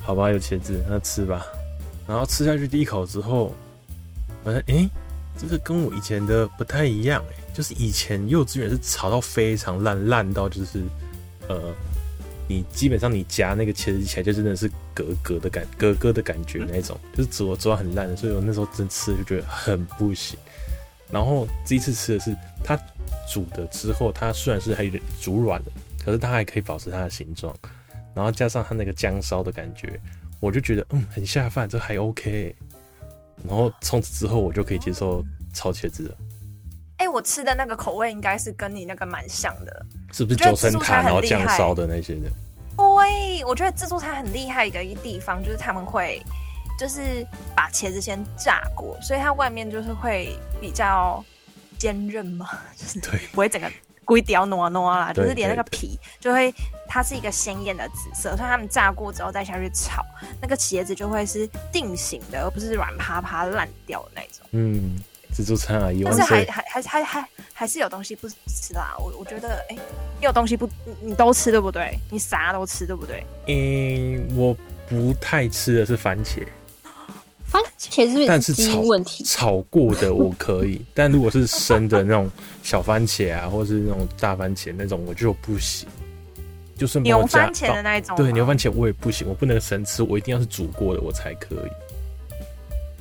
[0.00, 1.46] 好吧，有茄子，那吃吧。
[2.06, 3.54] 然后吃下去第一口之后。
[4.42, 4.88] 我说：“诶，
[5.40, 10.82] 这个跟我以前的不太一样诶，就是以前幼稚园是炒到非常烂，烂到就是
[11.48, 11.72] 呃，
[12.46, 20.38] 你基本上你夹那个茄子起来就真的是格格的感，格格的感觉那种，就是煮煮很烂的，所以我那时候真吃就觉得很不行。
[21.10, 22.78] 然后这一次吃的是它
[23.32, 25.66] 煮的之后，它虽然是还有点煮软了，
[26.04, 27.56] 可是它还可以保持它的形状，
[28.14, 29.98] 然后加上它那个姜烧的感觉，
[30.38, 32.54] 我就觉得嗯很下饭，这还 OK。
[33.46, 35.24] 然后从此之后我就可以接受
[35.54, 36.14] 炒茄子了。
[36.98, 42.30] 哎、欸，我吃的那个口味应该是跟你那个蛮像的，是不是九层塔然后酱烧的那些的？
[42.76, 46.22] 对，我觉得自助餐很厉害的一个地方就是他们会。
[46.78, 51.22] 就是把茄子先炸过，所以它外面就是会比较
[51.78, 52.98] 坚韧嘛，就是
[53.32, 53.70] 不会整个
[54.10, 56.52] 龟雕糯糯啦，就是连那个皮就会，
[56.88, 60.04] 它是一个鲜艳的紫色，所以他们炸过之后再下去炒，
[60.42, 64.44] 那个茄子就会是定型的，而不是软趴趴烂掉的那种。
[64.50, 64.96] 嗯，
[65.32, 68.96] 自助餐啊，但是还还还还还还是有东西不吃啦。
[68.98, 69.78] 我我觉得，哎、欸，
[70.18, 70.68] 你有东西不
[71.00, 71.96] 你都吃对不对？
[72.10, 73.24] 你啥都吃对不对？
[73.46, 74.56] 嗯，我
[74.88, 76.44] 不太吃的是番茄。
[77.50, 79.24] 番茄是不是但是炒问题？
[79.24, 82.30] 炒过的我可以， 但如果是生的那种
[82.62, 85.88] 小番茄啊，或是那种大番茄那种，我就不行。
[86.76, 91.70] 就是牛番茄的那一种，对，牛番茄我也不行，我不能生吃，我一定要是煮过的我才可以。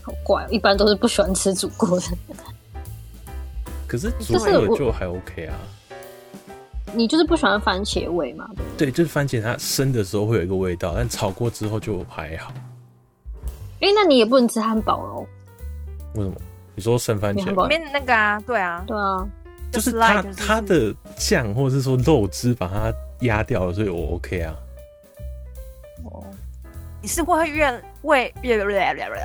[0.01, 2.05] 好怪，一般都是不喜欢吃煮过的。
[3.87, 5.55] 可是煮过的就还 OK 啊。
[6.93, 8.49] 你就是不喜欢番茄味嘛？
[8.77, 12.51] 对，就是番茄它生的时候会有一个味道，但炒过之后就还好。
[13.81, 15.25] 哎、欸，那你也不能吃汉堡哦？
[16.15, 16.35] 为什么？
[16.75, 18.39] 你说剩番茄里面那个啊？
[18.45, 19.27] 对啊，对啊，
[19.71, 24.55] 就是它它的酱或者是说肉汁把它压掉了，所以我 OK 啊。
[26.05, 26.23] 哦，
[27.01, 28.59] 你是会愿为愿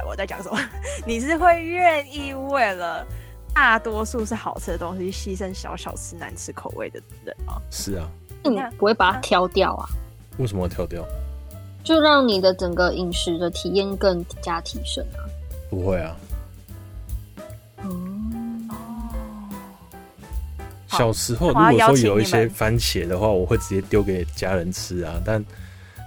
[0.06, 0.58] 我在讲什么？
[1.06, 3.06] 你是会愿意为了
[3.54, 7.60] 大多数是好吃的东西，牺牲小小吃难吃口味的人吗？
[7.70, 8.08] 是啊，
[8.42, 9.88] 你不会把它挑掉啊？
[10.38, 11.04] 为什么要挑掉？
[11.84, 15.20] 就让你的整个饮食的体验更加提升啊！
[15.68, 16.16] 不会啊。
[20.88, 25.20] 小时候如果说有一些番茄的话，我会直接丢给家人吃啊。
[25.24, 25.44] 但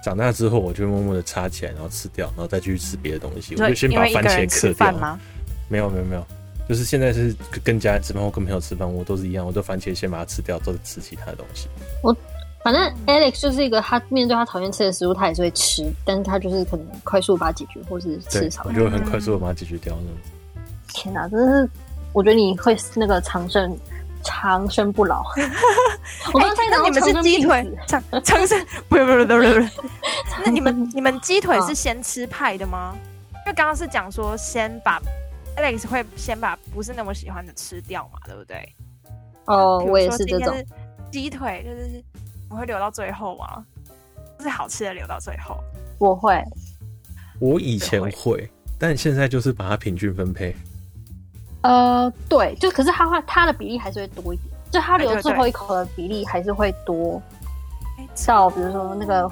[0.02, 3.54] 长大之后，我就默默的插起来，然后吃掉，然后再继续吃别的东西。
[3.54, 5.18] 我就先把番茄嗑掉。
[5.68, 6.26] 没有没有没有，
[6.66, 11.68] 就是现在是跟家人吃饭或跟朋友吃饭，我都是一样，我都番茄先把它吃掉，再吃其他的东西。
[12.02, 12.16] 我。
[12.62, 18.62] 反正 Alex 就是一个，他面对他讨厌吃的食物，他也是会吃，但是他就是可能快速把它解决，或是吃少。
[18.66, 20.10] 我就会很快速的把它解决掉呢。
[20.88, 21.70] 天哪，真的是，
[22.12, 23.74] 我觉得你会那个长生
[24.22, 25.22] 长生不老。
[26.34, 29.70] 我刚才讲你们是鸡腿长长生， 不是不是不是不是。
[30.44, 32.94] 那你们你们鸡腿是先吃派的吗？
[33.46, 35.00] 因为刚刚是讲说先把
[35.56, 38.74] Alex 会先把不是那么喜欢的吃掉嘛，对不对？
[39.46, 40.54] 哦，我也是这种
[41.10, 42.04] 鸡腿就是。
[42.50, 43.64] 我会留到最后吗？
[44.38, 45.58] 就是好吃的留到最后。
[45.98, 46.42] 我会，
[47.40, 50.54] 我以前会，会，但现在就是把它平均分配。
[51.62, 57.20] 呃，对，就可是它会它的比例还是会多一点，就它留最后一口的比例还是会多。
[58.26, 59.30] 到比如说那个，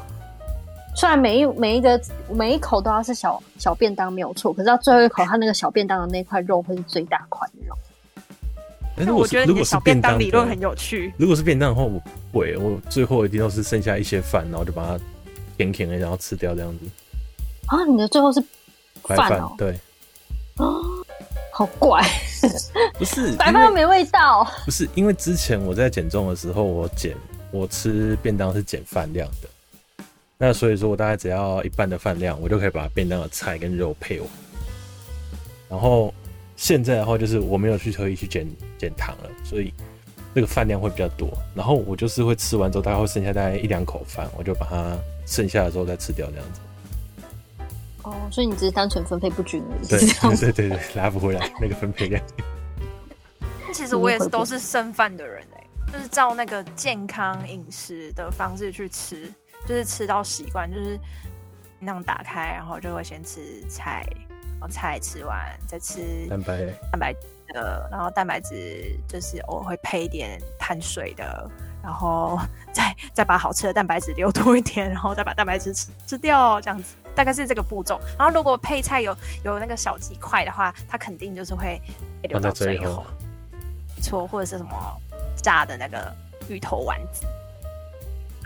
[0.95, 7.77] 虽然每一每一个每一口都要是小小便当没有错，可是到最后一口，它那个小便当的那块肉会是最大块的肉。
[8.97, 11.13] 但是我觉得，如果是便当理论很有趣。
[11.19, 12.01] 如果是便当的话，我
[12.33, 14.99] 不会，我最后一定都是剩下一些饭，然后就把它
[15.59, 16.87] 舔舔的，然后吃掉这样子。
[17.67, 18.43] 啊，你的最后是
[19.03, 19.55] 饭哦？
[19.59, 19.73] 对。
[20.57, 20.65] 啊，
[21.53, 22.03] 好怪。
[22.99, 24.51] 不是 白饭又没味道。
[24.65, 27.15] 不是，因为之前我在减重的时候，我减
[27.51, 30.05] 我吃便当是减饭量的。
[30.39, 34.29] 那所以说我大概只要一半的饭量，我就可以把便当的菜跟肉配完。
[35.69, 36.15] 然后。
[36.57, 38.47] 现在的话，就是我没有去特意去减
[38.79, 39.73] 减糖了，所以
[40.35, 41.29] 那个饭量会比较多。
[41.55, 46.61] 然后我就是会吃完之后，大概会剩下大概一两口饭，我就把它剩下的时候再吃掉，这样子。
[48.03, 49.87] 哦，所以你只是单纯分配不均而已。
[49.87, 49.99] 对
[50.37, 52.23] 对对对，拉不回来那个分配量。
[53.73, 59.31] 其实我也是都是剩饭的人哎、欸，就是照那个健康饮食的方式去吃，
[59.67, 60.99] 就是吃到习惯，就是
[61.79, 64.07] 那样打开，然后就会先吃菜。
[64.69, 67.13] 菜吃完再吃蛋白蛋白
[67.49, 71.49] 的，然后蛋白质就是偶尔会配一点碳水的，
[71.83, 72.39] 然后
[72.73, 78.01] 再再把好吃的蛋白质留多一点，然后再把蛋白质吃吃掉，这样子大概是这个步骤。
[78.19, 81.81] 然后如果配菜有有那个小鸡块的话，它肯定就是会
[82.23, 83.05] 留到最后，
[84.03, 84.73] 错或者是什么
[85.37, 86.13] 炸的那个
[86.49, 87.27] 芋头丸子。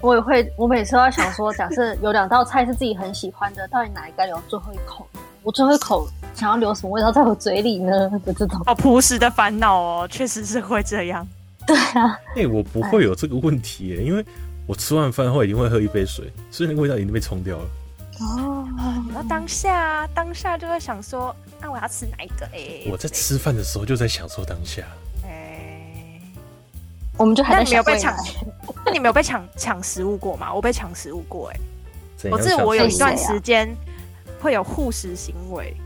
[0.03, 5.07] 我也会，我每次都在想说，假设有两道菜是自己很喜欢的，到底哪一个留最后一口？
[5.43, 8.11] 我最后一口想要留什么味道在我嘴里呢？
[8.25, 11.27] 的 这种好朴实的烦恼哦，确实是会这样。
[11.67, 14.25] 对啊，哎、欸，我不会有这个问题耶，因为
[14.67, 17.65] 我吃完饭后一定会喝一杯水，所以那个味道已经被冲掉了。
[18.21, 18.69] 哦，
[19.09, 22.45] 然后当下当下就会想说，那、啊、我要吃哪一个？
[22.47, 24.83] 哎、欸，我在吃饭的时候就在享受当下。
[25.25, 26.21] 哎、欸，
[27.17, 28.15] 我们就还在没有被抢，
[28.85, 30.53] 那你没有被抢抢食物过吗？
[30.53, 31.61] 我被抢食物过、欸，
[32.25, 33.75] 哎，我记得我有一段时间
[34.41, 35.77] 会有护食行为。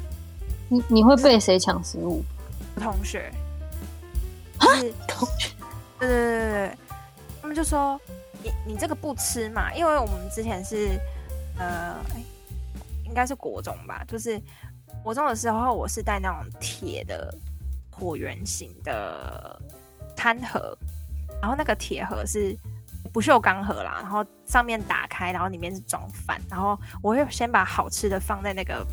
[0.68, 2.24] 你你会被谁抢食物？
[2.76, 3.32] 同学。
[4.60, 5.50] 是同学。
[5.98, 6.78] 对对对对对，
[7.42, 8.00] 他们就说。
[8.44, 9.72] 你你这个不吃嘛？
[9.72, 11.00] 因为我们之前是，
[11.56, 11.96] 呃，
[13.06, 14.38] 应该是国中吧，就是
[15.02, 17.34] 国中的时候，我是带那种铁的
[17.90, 19.58] 椭圆形的
[20.14, 20.76] 餐盒，
[21.40, 22.54] 然后那个铁盒是
[23.14, 28.84] 不锈钢盒啦，然后上面打开，然后里面是装饭，然后我会先把好吃的放在那个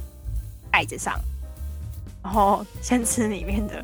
[0.72, 1.20] 袋子上，
[2.24, 3.84] 然后先吃里面的，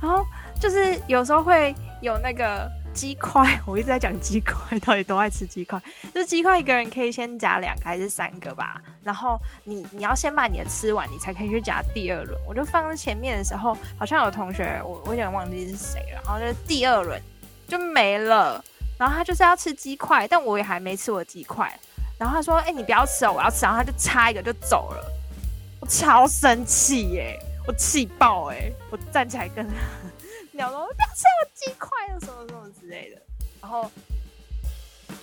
[0.00, 0.24] 然后
[0.60, 2.70] 就是有时候会有那个。
[2.96, 5.78] 鸡块，我一直在讲鸡块，到底都爱吃鸡块。
[6.14, 8.80] 就是鸡块，一个人可以先夹两个还是三个吧？
[9.02, 12.40] 然后你你要先把你的吃完，你才可以去夹第二轮。
[12.48, 16.22] 我就放在前面的时候，好像有同学，我我有点忘记是谁了。
[16.24, 17.20] 然后就是第二轮
[17.68, 18.64] 就没了。
[18.98, 21.72] 然后他就是要吃鸡块，但我也还没吃我鸡块。
[22.18, 25.12] 然后他说：“哎、你不要吃哦，我要吃。”然后他就插一个就走了。
[25.80, 27.38] 我超生气耶！
[27.66, 28.72] 我气爆哎！
[28.90, 29.74] 我站起来跟他。
[30.52, 33.20] 鸟说：“不要吃我鸡块，什么什么之类的。”
[33.60, 33.90] 然后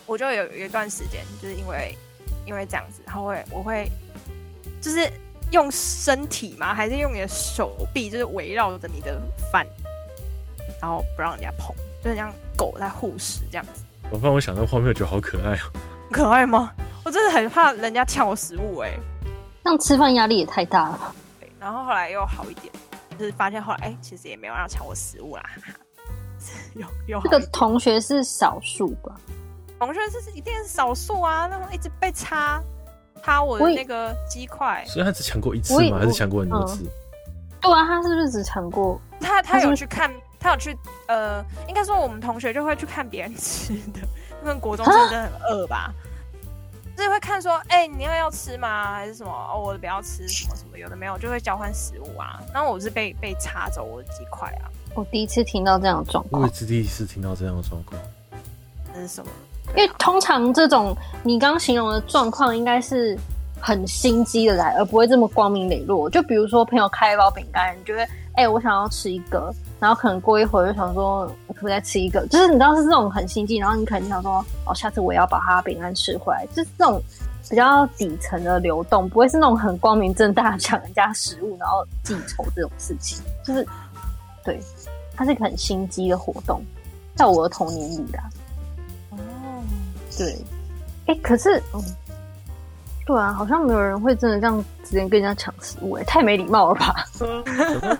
[0.05, 1.97] 我就有一段时间，就是因为
[2.45, 3.89] 因为这样子，然后会我会
[4.79, 5.11] 就是
[5.51, 9.19] 用身体嘛，还是用你的手臂，就是围绕着你的
[9.51, 9.65] 饭，
[10.83, 13.85] 然后不让人家碰，就是像狗在护食这样子。
[14.11, 15.71] 我发现我想到画面，我觉得好可爱哦。
[16.11, 16.73] 可爱吗？
[17.05, 18.99] 我真的很怕人家抢我食物哎、欸，
[19.63, 21.15] 这样吃饭压力也太大了。
[21.39, 22.73] 对，然后后来又好一点。
[23.17, 25.43] 就是发现后来，哎、欸，其实也没有要抢我食物啦。
[26.75, 29.15] 有有这个同学是少数吧？
[29.79, 32.61] 同学是一定是少数啊，那种一直被插
[33.23, 34.83] 插我的那个鸡块。
[34.85, 35.99] 所以他只抢过一次吗？
[35.99, 36.83] 还是抢过很多次？
[37.61, 38.99] 对啊，他是不是只抢过？
[39.21, 40.11] 他他有去看，
[40.43, 40.77] 他有去
[41.07, 44.01] 呃，应该说我们同学就会去看别人吃的，
[44.43, 45.93] 因为国中生真的很饿吧。
[46.95, 48.93] 就是会看说，哎、欸，你要要吃吗？
[48.93, 49.31] 还是什么？
[49.31, 52.39] 哦，我不要吃什么什么，有的没有，就会交换食物啊。
[52.53, 54.69] 然后我是被被插走我的鸡块啊。
[54.93, 56.41] 我第一次听到这样的状况。
[56.41, 57.99] 我也是第一次听到这样的状况。
[58.93, 59.31] 这是什么？
[59.75, 63.17] 因为通常这种你刚刚形容的状况，应该是
[63.59, 66.07] 很心机的来，而不会这么光明磊落。
[66.07, 68.03] 就比如说朋友开一包饼干，你觉得，
[68.35, 69.51] 哎、欸，我想要吃一个。
[69.83, 72.25] 然后可能过一会儿就想说，我可不可以再吃一个？
[72.27, 76.45] 就是你知道是这种很心机，然后你肯定想说，哦，下次我也要把它饼干吃回来。
[76.53, 77.03] 就是这种
[77.49, 83.21] 比较底层的流动，不会是那种很光明正大抢人家食物然后记仇这种事情。
[83.43, 83.67] 就是
[84.41, 84.57] 对，
[85.17, 86.63] 它是一个很心机的活动，
[87.13, 88.29] 在我的童年里啦。
[89.09, 89.17] 哦，
[90.17, 90.37] 对，
[91.07, 91.83] 哎，可是，嗯。
[93.05, 97.05] 对啊，好像没有人会真的这样直接跟人家抢食物，哎，太没礼貌了吧？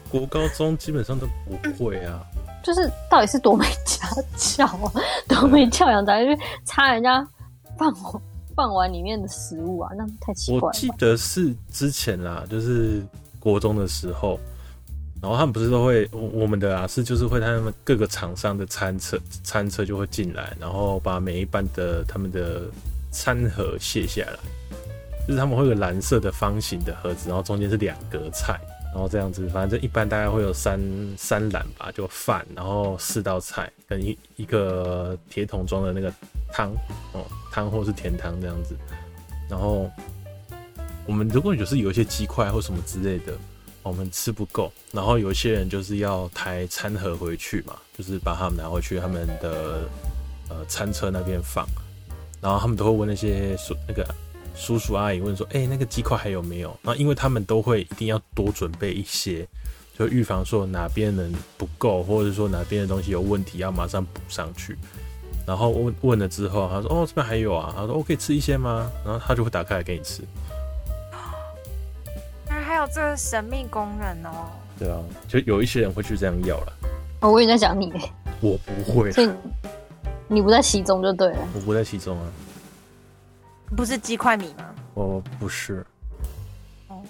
[0.09, 2.21] 国高中基本上都不会啊。
[2.63, 4.91] 就是到底是多没家教啊，
[5.27, 7.21] 多没教养，才去插人家
[7.77, 8.21] 饭碗
[8.55, 9.91] 饭碗里面的食物啊？
[9.97, 10.67] 那太奇怪了。
[10.67, 13.03] 我记得是之前啦，就是
[13.37, 14.39] 国中的时候，
[15.21, 22.61] 然后他们不是都会我们的啊，是就是会他们各个厂商的餐车餐车就会进来，然后把每一班的他们的
[23.11, 24.39] 餐盒卸下来。
[25.25, 28.59] 就是他们会有蓝色的方形的盒子，然后中间是两格菜，
[28.93, 30.79] 然后这样子，反正一般大概会有三
[31.17, 36.13] 三篮吧，就饭，然后四道菜跟一一个铁桶装的那个
[36.51, 36.71] 汤
[37.13, 38.75] 哦，汤或是甜汤这样子。
[39.49, 39.89] 然后
[41.05, 43.31] 我们如果就是有一些鸡块或什么之类的，
[43.81, 49.87] 我们吃不够，然后有一些人就是要抬餐盒回去嘛，就是把他们拿回去他们的
[50.49, 51.65] 呃餐车那边放，
[52.41, 54.05] 然后他们都会问那些说那个。
[54.55, 59.47] 叔叔阿姨问说：“哎、欸，那个鸡块还有没有？”那因为他们都会一定要多准备一些，
[59.97, 64.77] 就预防说哪边人不够，或者说哪边的东西有问题，要马上补上去。
[65.45, 70.21] 然后问问了之后，他说：“哦，这边还有啊。”他说：“我可以吃一些吗？”然后他就会打开来给你吃。
[72.47, 74.47] 那还有这个神秘工人哦。
[74.79, 76.73] 对啊，就有一些人会去这样要了。
[77.21, 77.91] 哦，我以为在讲你。
[78.39, 79.11] 我不会。
[79.11, 79.29] 所以
[80.27, 81.39] 你不在其中就对了。
[81.53, 82.25] 我不在其中啊。
[83.73, 84.65] 不是鸡块米吗？
[84.93, 85.85] 我不是。
[86.87, 87.01] 哦。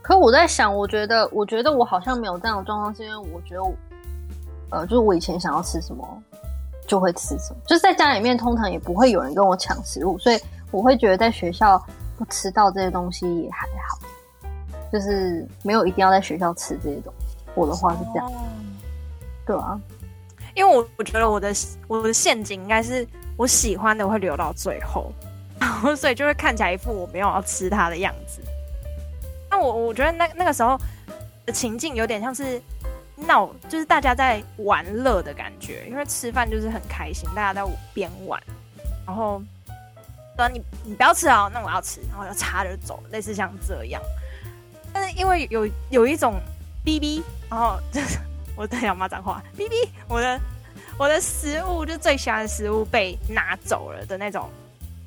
[0.00, 3.74] 可我在想，我觉得，我觉得我好像没有这样的状况，是因为我觉得我，
[4.70, 6.22] 呃，就是我以前想要吃什么
[6.86, 10.40] 就会吃什么，就是在家里面通常也不会有人跟我抢食物，所以
[10.70, 11.84] 我会觉得在学校
[12.16, 14.48] 不吃到这些东西也还好，
[14.92, 17.36] 就是没有一定要在学校吃这些东西。
[17.54, 18.26] 我的话是这样。
[18.26, 18.32] 哦。
[19.46, 19.80] 对啊。
[20.54, 21.52] 因为我我觉得我的
[21.88, 23.06] 我的陷阱应该是。
[23.38, 25.10] 我喜欢的我会留到最后，
[25.62, 28.40] 然 后所以就会看起来一副我没有要吃它的样子。
[29.48, 30.76] 那我我觉得那那个时候
[31.46, 32.60] 的情境有点像是
[33.14, 38.42] 闹，就是大家在玩乐的感觉，因为吃饭就是很开心，大家在边玩，
[39.06, 39.40] 然后
[40.36, 44.02] 说你你不要吃啊，那我要吃，然后就插着走，类似像这样。
[44.92, 46.40] 但是因为有有一种
[46.84, 48.18] 哔哔，然后就是
[48.56, 50.40] 我在讲骂脏话，哔哔，我的
[50.98, 54.50] 我的食物就最喜欢的食物被拿走了的那种，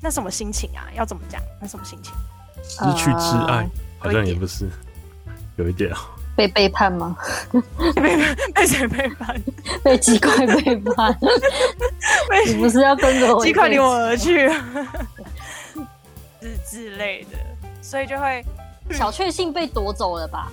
[0.06, 0.86] 那什么心情啊？
[0.94, 1.42] 要怎么讲？
[1.60, 2.14] 那什么心情？
[2.62, 4.70] 失去挚爱，呃、好像也不是，
[5.56, 5.98] 有一点啊。
[6.36, 7.16] 被背叛吗？
[7.96, 8.16] 被
[8.54, 9.36] 被谁背叛？
[9.82, 11.18] 被鸡块背叛？
[12.46, 13.44] 你不是要跟着我？
[13.44, 14.48] 鸡块离我而去，
[16.40, 17.38] 之之类的，
[17.82, 18.44] 所以就会。
[18.92, 20.52] 小确幸被夺走了吧？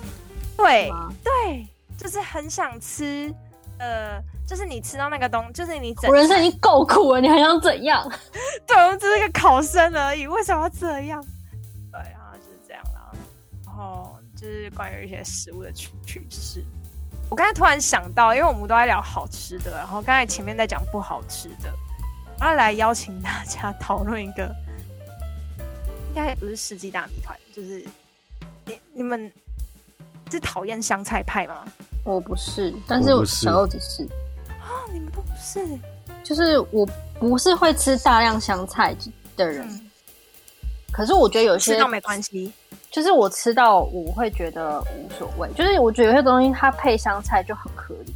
[0.57, 0.91] 对
[1.23, 3.31] 对，就是很想吃，
[3.77, 6.09] 呃，就是你吃到那个东，就是你整。
[6.09, 8.11] 我人生已经够苦了，你还想怎样？
[8.67, 11.23] 对，我们只是个考生而已，为什么要这样？
[11.91, 13.11] 对，然后就是这样啦。
[13.65, 16.63] 然后就是关于一些食物的趣趣事。
[17.29, 21.73] 我刚才突然想到，因为我们都在聊好吃的，然后刚才前面在讲不好吃的，
[22.39, 24.53] 然后来邀请大家讨论一个，
[26.09, 27.85] 应该不是世纪大谜团，就是。
[28.65, 29.29] 你你们
[30.31, 31.65] 是讨厌香菜派吗？
[32.05, 34.07] 我不是，但是我小柚子是。
[34.73, 35.63] 啊，你们都不是？
[36.23, 36.87] 就是我
[37.19, 38.95] 不是会吃大量香菜
[39.35, 39.91] 的人，嗯、
[40.91, 42.51] 可是我觉得有些吃到没关系。
[42.89, 48.13] 就是我吃到我会觉得无所谓，就是我觉得有些东西它配香菜就很合理。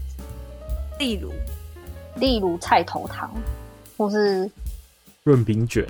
[1.00, 1.32] 例如，
[2.16, 3.32] 例如菜头汤，
[3.98, 4.50] 或是
[5.24, 5.84] 润饼卷。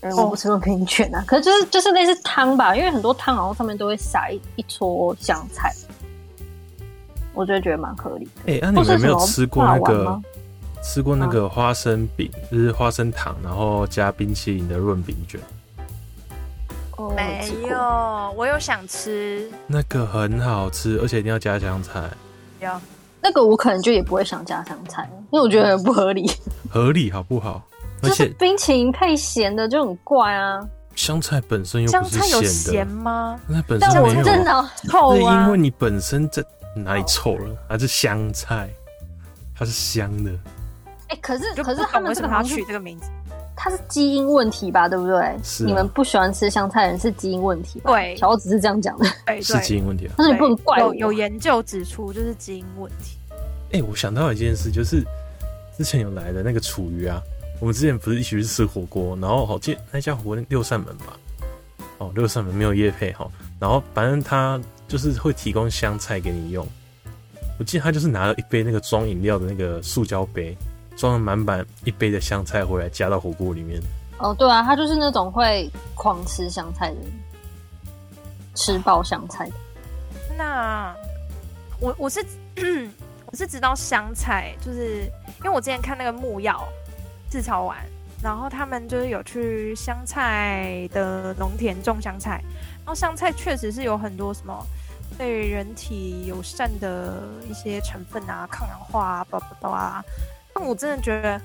[0.00, 5.72] 嗯、我不吃润饼卷啊，可是就是就是类似汤吧，因为很多汤好像上面都会撒一一撮香菜，
[7.34, 8.30] 我就会觉得蛮合理的。
[8.46, 10.20] 哎、欸，那、啊、你们有没有吃过那个
[10.82, 15.40] 吃过那个花生饼，就是花生糖，然后加冰淇淋的润饼卷？
[16.96, 19.50] 哦，没有，我有想吃。
[19.66, 22.02] 那个很好吃，而且一定要加香菜。
[22.60, 22.70] 有，
[23.20, 26.30] 那个我可能就也不会想加香菜，因为我觉得很不合理。
[26.70, 27.62] 合理好不好？
[28.02, 30.60] 而且冰淇淋配咸的就很怪啊！
[30.96, 33.40] 香菜本身又不是咸的，香菜有咸吗？
[33.46, 35.14] 那本身没有，真的臭啊！
[35.14, 36.44] 是因为你本身在
[36.74, 37.56] 哪里臭了？
[37.68, 38.68] 它是香菜？
[39.54, 40.30] 它是香的。
[41.08, 43.06] 哎、欸，可是可是他们为什么要取这个名字？
[43.54, 44.88] 它是基因问题吧？
[44.88, 45.38] 对不对？
[45.42, 45.66] 是、啊。
[45.66, 47.92] 你们不喜欢吃香菜人是基因问题吧？
[47.92, 49.06] 对，小欧只是这样讲的。
[49.26, 50.14] 对，是基因问题啊。
[50.16, 50.94] 但是你不能怪我。
[50.94, 53.18] 有有研究指出就是基因问题。
[53.72, 55.04] 哎、欸，我想到一件事，就是
[55.76, 57.22] 之前有来的那个楚瑜啊。
[57.60, 61.16] 我们之前不是一起去吃火锅，然后好记那家火锅六扇门吧，
[61.98, 64.60] 哦，六扇门没有叶配哈，然后反正他
[64.92, 66.68] 就是会提供香菜给你用。
[67.58, 70.54] 我记得他就是拿了一杯那个装饮料的那个塑胶杯，
[70.98, 73.80] 装了满满一杯的香菜回来加到火锅里面。
[74.18, 77.04] 哦，对啊，他就是那种会狂吃香菜的人，
[78.54, 79.54] 吃爆香菜的。
[80.36, 80.94] 那
[81.80, 82.22] 我我是
[83.24, 86.62] 我是知道香菜，就是因为我之前看那个木曜。
[87.30, 87.78] 自嘲完，
[88.22, 92.42] 然后他们就是有去香菜的农田种香菜，
[92.84, 94.54] 然后香菜确实是有很多什么
[95.18, 100.04] 对人体友善的一些成分啊，抗氧化啊，巴拉巴拉啊。
[100.54, 101.40] 但我真的觉得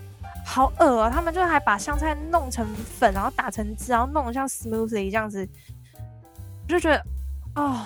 [0.45, 1.09] 好恶啊！
[1.09, 2.65] 他们就还把香菜弄成
[2.99, 5.47] 粉，然后打成汁，然后弄得像 smoothie 这样子，
[6.63, 7.03] 我就觉得
[7.55, 7.86] 哦。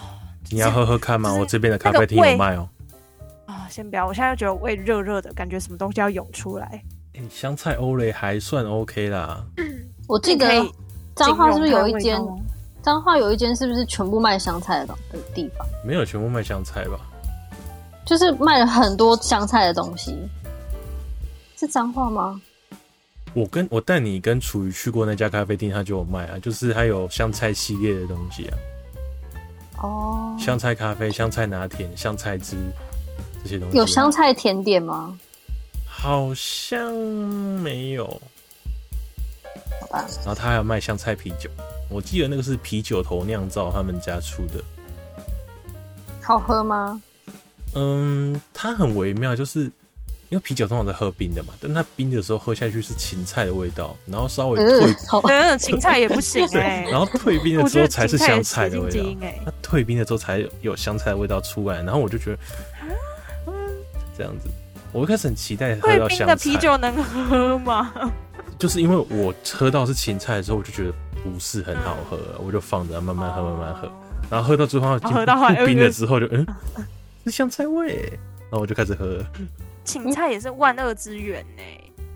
[0.50, 1.30] 你要喝喝看吗？
[1.30, 2.68] 就是、我这边的咖啡厅有卖哦。
[3.46, 6.84] 啊、哦，先不要，我现在就觉得胃热热的，感觉什么东西要涌出来。
[7.14, 9.46] 欸、香菜欧蕾还算 OK 啦。
[9.58, 9.66] 嗯
[10.08, 10.48] 我记得
[11.16, 12.20] 彰化是不是有一间？
[12.82, 15.68] 彰化有一间是不是全部卖香菜的的地方？
[15.86, 17.00] 没有全部卖香菜吧？
[18.06, 20.18] 就是卖了很多香菜的东西。
[21.58, 22.42] 是彰化吗？
[23.34, 28.58] 我跟我带你跟楚瑜去过那家咖啡厅，他就有卖啊，就是还有香菜系列的东西啊。
[29.84, 30.36] 哦。
[30.40, 32.58] 香菜咖啡、香菜拿铁、香菜汁
[33.44, 33.78] 这些东西。
[33.78, 35.16] 有香菜甜点吗？
[35.86, 36.92] 好像
[37.62, 38.06] 没有，
[39.80, 40.06] 好吧。
[40.18, 41.48] 然后他还有卖香菜啤酒，
[41.92, 44.64] 我记得那个是啤酒头酿造他们家出的。
[46.22, 47.02] 好喝吗？
[47.76, 49.62] 嗯，它很微妙，就是
[50.30, 56.92] 因为啤酒通常在喝冰的嘛，但它冰的时候喝下去是芹菜的味道，然后稍微退，嗯， 芹菜也不行 哎、欸。
[56.92, 59.06] 然后退冰了之后才是香菜的味道，
[59.46, 62.38] 它退冰了之后才有香菜的味道出来，然后我就觉得，
[63.48, 63.54] 嗯，
[64.18, 64.50] 这样子。
[64.94, 66.26] 我一开始很期待喝到香菜。
[66.26, 67.94] 的啤酒能喝吗？
[68.62, 70.94] 就是因为我喝到是芹菜的时候，我就觉得
[71.24, 73.92] 不是很好喝，我就放着慢慢喝，慢慢喝。
[74.30, 76.46] 然后喝到最后，喝到冰了之后就嗯，
[77.26, 78.08] 是香菜味，
[78.52, 79.18] 然后我就开始喝。
[79.84, 81.64] 芹菜也是万恶之源呢。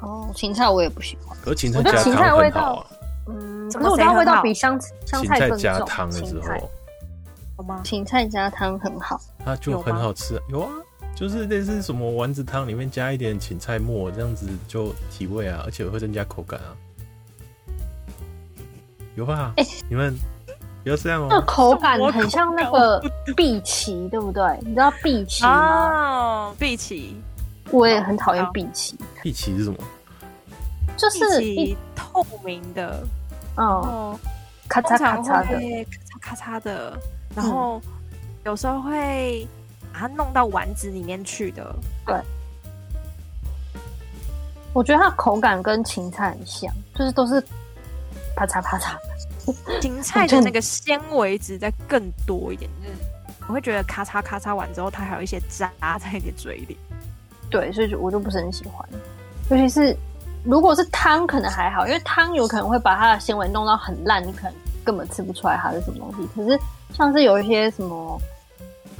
[0.01, 1.35] 哦，芹菜我也不喜欢。
[1.43, 2.85] 可是芹菜加汤很好菜味道啊，
[3.27, 5.63] 嗯，怎么可是我觉得味道比香香芹菜菜更重。
[5.63, 6.69] 加汤的时候，
[7.57, 7.81] 好吗？
[7.83, 9.19] 芹菜加汤很好。
[9.43, 10.41] 它就很好吃啊。
[10.49, 10.69] 有啊，
[11.16, 16.76] 就是类似什么丸子汤里面加一点芹菜末，这样子就提味啊，而且会增加口感啊。
[19.16, 19.53] 有吧？
[19.55, 19.66] 哎。
[19.89, 20.13] 你们
[20.84, 21.99] 不要这样那哦、口感？
[22.11, 23.01] 很像那个
[23.36, 24.43] 碧琪，对不对？
[24.61, 26.49] 你知道碧琪吗？
[26.49, 27.16] 哦，碧琪，
[27.72, 29.78] 我也很讨厌碧琪，碧琪是什么？
[30.97, 33.03] 就是一透明的，
[33.55, 34.20] 然嗯
[34.68, 35.86] 咔嚓咔嚓的，
[36.20, 36.99] 咔嚓咔嚓的，
[37.36, 37.82] 然后
[38.45, 39.47] 有时候会
[39.95, 41.73] 把它弄到丸子里面去的。
[42.05, 42.19] 对
[44.73, 47.39] 我觉得它口感跟芹菜很像，就是都是
[48.35, 48.97] 啪嚓啪嚓。
[49.79, 52.95] 芹菜的那个纤维质再更多一点，就是
[53.47, 56.77] 我会觉得咔嚓咔嚓完之后，它还有一些渣在你的嘴里。
[57.49, 58.85] 对，所以就我就不是很喜欢，
[59.49, 59.95] 尤其是
[60.43, 66.27] 如果是汤可能还好，因为汤有可能会把它的纤维弄到很烂，你可能根本吃不出来它是什么东西。
[66.35, 66.59] 可是
[66.91, 68.19] 像是有一些什么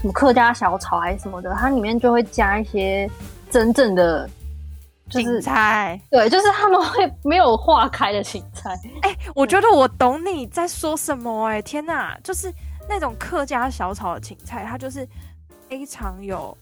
[0.02, 3.10] 什么客家小炒还是什么的，它里面就会加一些
[3.50, 4.30] 真正的。
[5.08, 8.72] 就是芹菜，对，就是他们会没有化开的芹菜。
[9.04, 12.52] 哎、我觉得我懂你在说什么、哎，天哪，就是
[12.90, 15.08] 那种客家小炒的芹菜，它就是
[15.70, 16.58] 非常有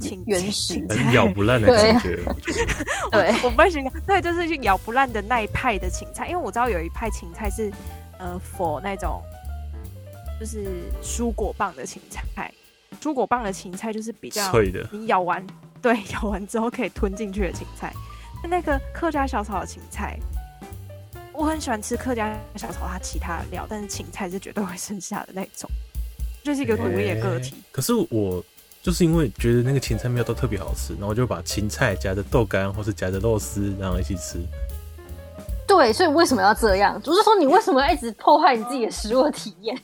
[0.00, 2.16] 芹原始很咬不烂的感觉。
[3.10, 7.72] 对，我不会形容，对，就是咬不烂的那一派的芹菜，因为我知道有一派芹菜是
[8.18, 9.20] 呃，for 那种
[10.44, 10.62] 就是
[11.02, 12.52] 蔬果棒的芹菜，
[13.00, 15.42] 蔬果棒的芹菜就是比较脆的，你咬完，
[15.80, 17.90] 对， 咬完之后可以吞进去的芹菜。
[18.42, 20.18] 那那个客家小炒的芹菜，
[21.32, 25.66] 我很喜欢吃客家小炒它其他的料，但是芹菜是绝对会剩下的那种，
[26.42, 27.54] 就是一个独立的个体。
[27.72, 28.44] 可是我
[28.82, 34.38] 就是因为觉得那个芹菜没有都特别好吃，然后我就把芹菜夹着豆干或是夹着肉丝然后一起吃。
[35.66, 37.00] 对，所以为什么要这样？
[37.00, 39.74] 就是说，你为什么要一直破坏你自己的食物的体验？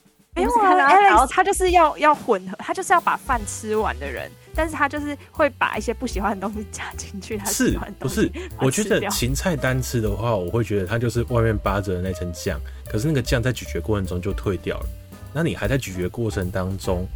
[0.41, 7.37] 没有啊他想要，Alex 他就是要要混合，他就是要把饭吃完的人，但是他就是会把一些不喜欢的东西加进去。
[7.39, 8.31] 他喜是欢不是
[8.61, 14.87] 我觉得芹菜单吃的话，我会觉得它就是外面扒着的那层酱，可是那个酱在咀嚼过程中就退掉了。
[15.33, 17.07] 那你还在咀嚼过程当中，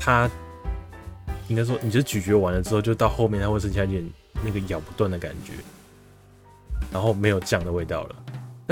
[0.00, 0.30] 它
[1.48, 4.10] 应该说，你就咀嚼完了之后，就到后面它会剩下一点
[4.42, 5.52] 那个咬不断的感觉，
[6.90, 8.16] 然后没有酱的味道了。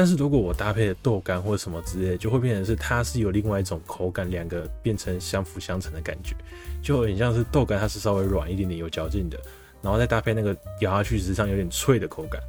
[0.01, 6.35] 但是如果我搭配的豆干或者什么之类，就会变成是它是有另外一种口感，两个变成相辅相成的感觉，
[6.83, 9.39] 就有点像是豆干它是稍微软一点点有嚼劲的，
[9.83, 12.41] 然后再搭配那个咬下去实际上有点脆的口感，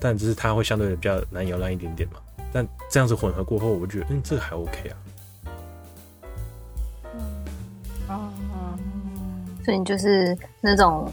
[0.00, 2.18] 但只是它会相对的比较难咬烂一点点嘛。
[2.50, 4.96] 但这样子混合过后，我觉得嗯这个还 OK 啊。
[8.08, 8.32] 哦
[9.66, 11.12] 所以你就是那种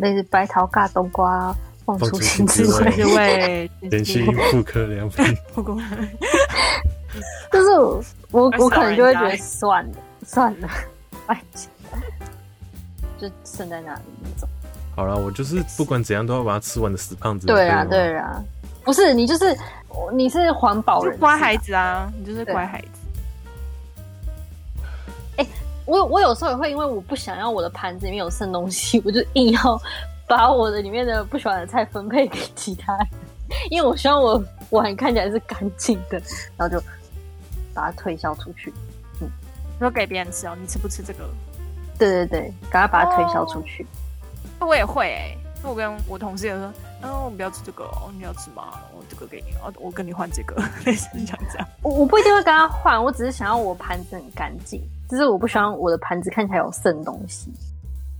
[0.00, 1.56] 类似白桃尬冬瓜
[1.98, 5.24] 放出放出新滋味新滋味滋味， 连续妇科良品，
[5.54, 5.76] 不过
[7.52, 10.68] 就是我我我可能就会觉得算了算了，
[11.26, 11.42] 哎，
[13.18, 14.48] 就剩在那里那种。
[14.96, 17.46] 好了，我就是不管怎样都要把它吃完的死胖子。
[17.46, 18.42] 对啊对啊，
[18.84, 19.56] 不是你就是
[20.12, 22.88] 你是环保人啊，乖孩子啊，你就是乖孩子。
[25.86, 29.82] 我我有时候也会因为我不想要我的盘子里面有剩东西，我就硬要
[30.30, 33.08] 把我的里面的不喜欢的菜分配给其他人，
[33.68, 36.22] 因为我希望我碗看起来是干净的，
[36.56, 36.80] 然后就
[37.74, 38.72] 把它推销出去。
[39.20, 39.28] 嗯
[39.80, 41.28] 说给别人吃哦，你吃不吃这个？
[41.98, 43.84] 对对对，赶快把它推销出去。
[44.60, 46.72] 我也会哎、欸，我跟我同事也说，
[47.02, 48.78] 嗯，我们不要吃这个哦，你要吃吗？
[48.94, 50.54] 我这个给你，哦，我跟你换这个，
[50.86, 51.66] 类似像这样。
[51.82, 57.50] 我我不一定会跟他换，我只是想要我盘子很干净，只是我不希望我的盘子看起来有剩东西。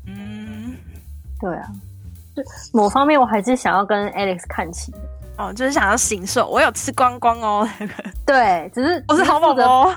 [0.06, 0.74] 嗯，
[1.38, 1.70] 对啊，
[2.37, 4.99] 就某方面我还是想要跟 Alex 看齐的。
[5.39, 7.66] 哦，就是想要行瘦，我有吃光光哦，
[8.26, 9.97] 对，只是我是好宝只是负责宝哦。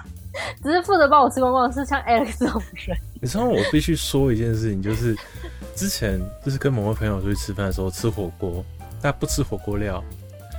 [0.64, 2.98] 只是负责帮我吃光光的是像 Alex 这种人。
[3.22, 5.16] 你知道我必须说一件事情，就是
[5.76, 8.64] 之前就是跟某位朋友出去吃饭的时候吃火锅，
[9.02, 10.04] 他不吃火锅料。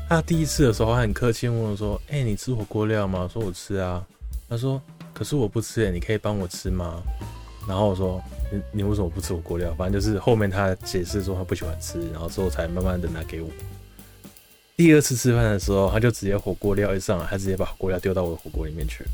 [0.09, 4.05] 他第一次的时候，他很客气问我说：“哎、你吃火锅料吗？”我说：“我吃啊。”
[4.49, 4.81] 他说
[5.15, 7.03] ：“可是我不吃，哎，你可以帮我吃吗？”
[7.67, 13.49] 然后我说：“你你为什么不吃火锅料？”反正就是后面他解释说他不喜欢吃，然后之后才慢慢的拿给我。
[14.77, 19.05] 第二次吃饭的时候，他就直接火锅料一上来，他直接把火锅料丢到我的火锅里面去。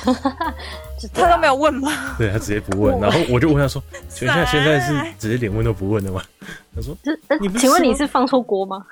[1.12, 2.16] 他都没有问吗？
[2.16, 6.24] 对他直接不问，然后我就问他说：“请问一下，现在是直接连问都不问的吗？”
[6.74, 6.96] 他说
[7.38, 8.84] 你请问你是放错锅吗？：“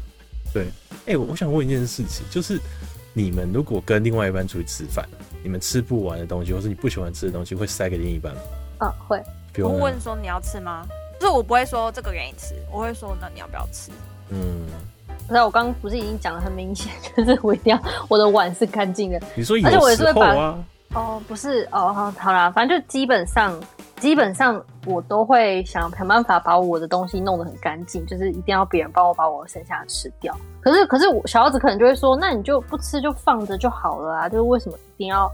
[0.54, 0.68] 对，
[1.06, 2.58] 哎、我我想问一件事情，就是
[3.12, 5.06] 你们如果跟另外一半出去吃饭，
[5.42, 8.40] 你们吃不完的东西，或是你不喜欢吃的东西，会塞给另一半吗？
[8.78, 9.22] 啊，会。
[9.52, 10.86] 比如我问说你要吃吗？
[11.18, 13.90] 就是我不会说这个给你吃，我会说那你要不要吃？
[14.30, 14.66] 嗯，
[15.28, 19.20] 那我刚刚不是已经讲的很明显，就是我一定要我的碗是干净的。
[19.34, 20.58] 你说有时候啊？
[20.94, 23.60] 哦，不是哦，好，好啦，反正就基本上，
[23.98, 30.36] 基本上我都会想想办法把我的东西弄得很干净，就是一定要别人帮我把我剩下的吃掉。
[30.60, 35.30] 可是，可是我小孩子可能就会说，那你就不吃就放着就好了啊，就是为什么一定要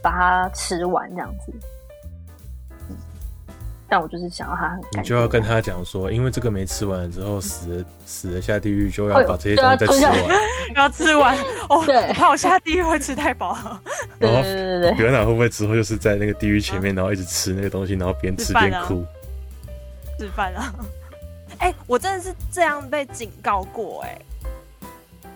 [0.00, 1.52] 把它吃完这样子？
[3.88, 10.16] 但我就是想要他很，你就要跟他讲说，因为这个没吃完之后死了，死了下地狱就要把这些东西再吃完，
[10.74, 11.36] 要吃完
[11.68, 11.84] 哦。
[11.84, 13.54] 对，我怕我下地狱会吃太饱。
[14.18, 19.04] 对对对对，别人会不会之后就是在那个地狱前面，然后一直吃那个东西，然后边吃边哭？
[20.18, 20.72] 吃饭啊！
[21.62, 24.24] 哎、欸，我真的是这样被警告过哎、欸。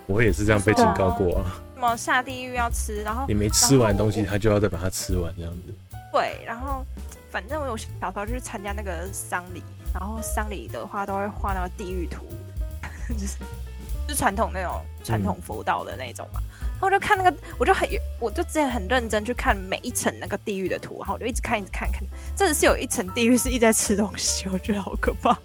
[0.07, 1.63] 我也是这样被警告过啊。
[1.75, 5.75] 什么下地狱要吃，然后你没吃完东西，他就要再把它吃完这样子。
[6.13, 6.85] 对，然后。
[7.29, 9.63] 反正我有小时候就是参加那个丧礼，
[9.93, 12.25] 然后丧礼的话都会画那个地狱图，
[13.13, 13.37] 就是
[14.07, 16.41] 就是传统那种传统佛道的那种嘛。
[16.41, 17.87] 嗯、然后我就看那个，我就很
[18.19, 22.03] 我就之前很认真去看每一层那个地狱的图，然后我就一直看一直看看，
[22.35, 25.37] 真的是有一层地狱是一直在吃东西，我觉得好可怕。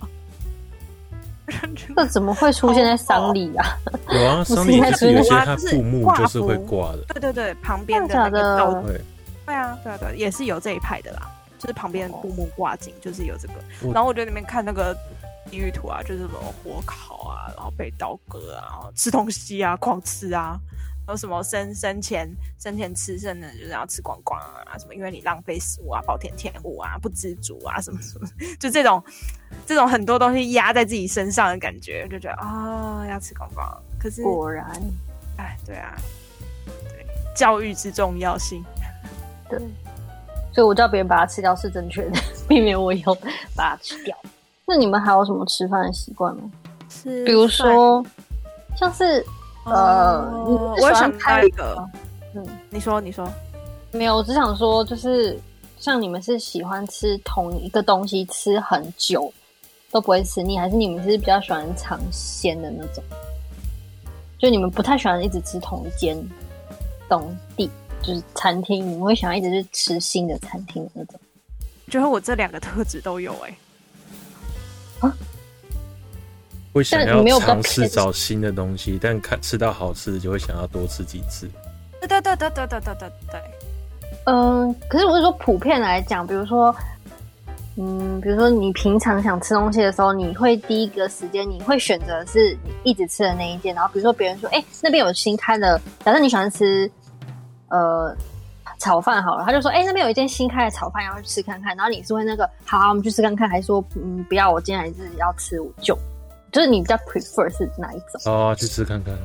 [1.96, 3.78] 这怎么会出现在丧礼啊？
[4.10, 7.04] 有啊，丧礼就是有些他布幕就是会挂的。
[7.14, 9.02] 对对对，旁边的那个刀对，
[9.46, 11.30] 对啊，对啊对，也是有这一派的啦。
[11.60, 13.54] 就是旁边布幕挂景，就是有这个。
[13.94, 14.98] 然后我觉得你们看那个
[15.52, 20.60] 地狱图啊，就是什么火烤啊，然后被刀割啊，然后吃东西啊，狂吃啊，
[21.12, 22.26] 然后什么生生前
[22.58, 28.26] 生前吃剩的，就是要吃光光啊，什么因为你浪费食物啊， 暴殄天物啊，不知足啊，什么什么，
[28.58, 29.04] 就这种
[29.66, 33.68] 这种很多东西压在自己身上的感觉，就觉得啊、哦，要吃光光。
[34.00, 34.66] 可是果然，
[35.36, 35.98] 哎，对啊，
[36.66, 37.06] 对，
[37.36, 38.64] 教育之重要性，
[39.50, 39.60] 对。
[40.54, 43.14] 所以我叫别人把它吃掉是正确的， 避免我以后
[43.54, 44.18] 把它吃掉。
[44.66, 46.50] 那你们还有什么吃饭的习惯吗？
[46.90, 48.02] 是，比如说，
[48.78, 49.26] 像是
[49.66, 51.78] 呃，哦、我想开一个，
[52.34, 53.28] 嗯，你说，你说，
[53.92, 55.40] 没有，我只想说，就是
[55.78, 59.32] 像你们是喜欢吃同一个东西吃很久
[59.92, 63.04] 都不会吃腻，还是你们是比较喜欢尝鲜的那种？
[64.38, 66.18] 就你们不太喜欢一直吃同一间
[67.10, 67.70] 东地。
[68.04, 71.20] 就是餐厅，你们会想要一直去吃新的餐厅的那种？
[71.88, 73.56] 觉得我这两个特质都有哎、
[75.02, 75.08] 欸。
[75.08, 75.18] 啊？
[76.74, 81.50] 会想要尝试找新的东西，但看吃到好吃的就会想要多吃几次。
[82.00, 83.42] 对对对对对对对对对。
[84.26, 86.76] 嗯，可是我是说普遍来讲，比如说，
[87.78, 96.90] 嗯，比如说你平常想吃东西的时候，你会第一个时间你会选择是你一直吃的那一件，然后比如说别人说，哎、欸，那边有新开的，假设你喜欢吃。
[97.74, 98.14] 呃，
[98.80, 101.74] 炒饭好了，他就说，哎、欸，那边有一间新开的炒饭，要去吃看看。
[101.78, 105.98] 然后你是会那个，好，好，我们去吃看看，还是说，嗯，不要，我今天还是要吃，我就，
[106.52, 108.22] 就是你比较 prefer 是哪一种？
[108.26, 109.16] 哦，去吃看看。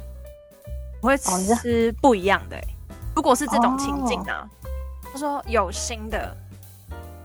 [1.00, 2.64] 我会吃不一样的、欸，
[3.14, 4.48] 如果是这种情境啊，
[5.02, 6.36] 他、哦、说有新的，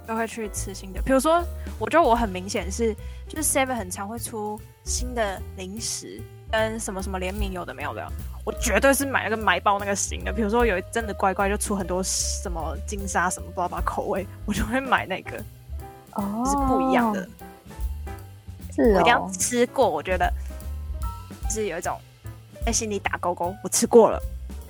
[0.07, 1.01] 就会去吃新的。
[1.01, 1.43] 比如说，
[1.79, 2.93] 我觉得我很明显是，
[3.27, 6.21] 就是 Seven 很常会出新的零食。
[6.51, 8.05] 跟什么什么联名有的没有的，
[8.43, 10.33] 我绝对是买那个买包那个型的。
[10.33, 15.41] 比如说有一真的乖乖就出很多什么金沙什么不知道吧口味，我就会买那个。
[16.15, 17.25] 哦，是不一样的。
[18.75, 18.95] 是哦。
[18.95, 20.31] 我一定要吃过，我觉得
[21.43, 21.97] 就是有一种
[22.65, 23.53] 在心里打勾勾。
[23.63, 24.19] 我吃过了，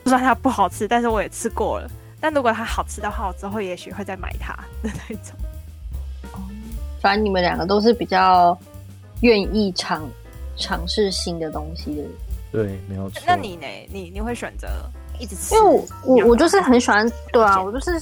[0.03, 1.89] 就算它不好吃，但是我也吃过了。
[2.19, 5.35] 但如果它好吃的话，我之后也许会再买它的 那种。
[6.33, 6.39] 哦，
[7.01, 8.57] 反正你们两个都是比较
[9.21, 10.07] 愿意尝。
[10.57, 12.11] 尝试新的东西的人，
[12.51, 13.23] 对，没有错。
[13.25, 13.65] 那你呢？
[13.91, 14.67] 你你会选择
[15.17, 15.55] 一直吃？
[15.55, 17.99] 因为我我我就是很喜欢，对啊，我就是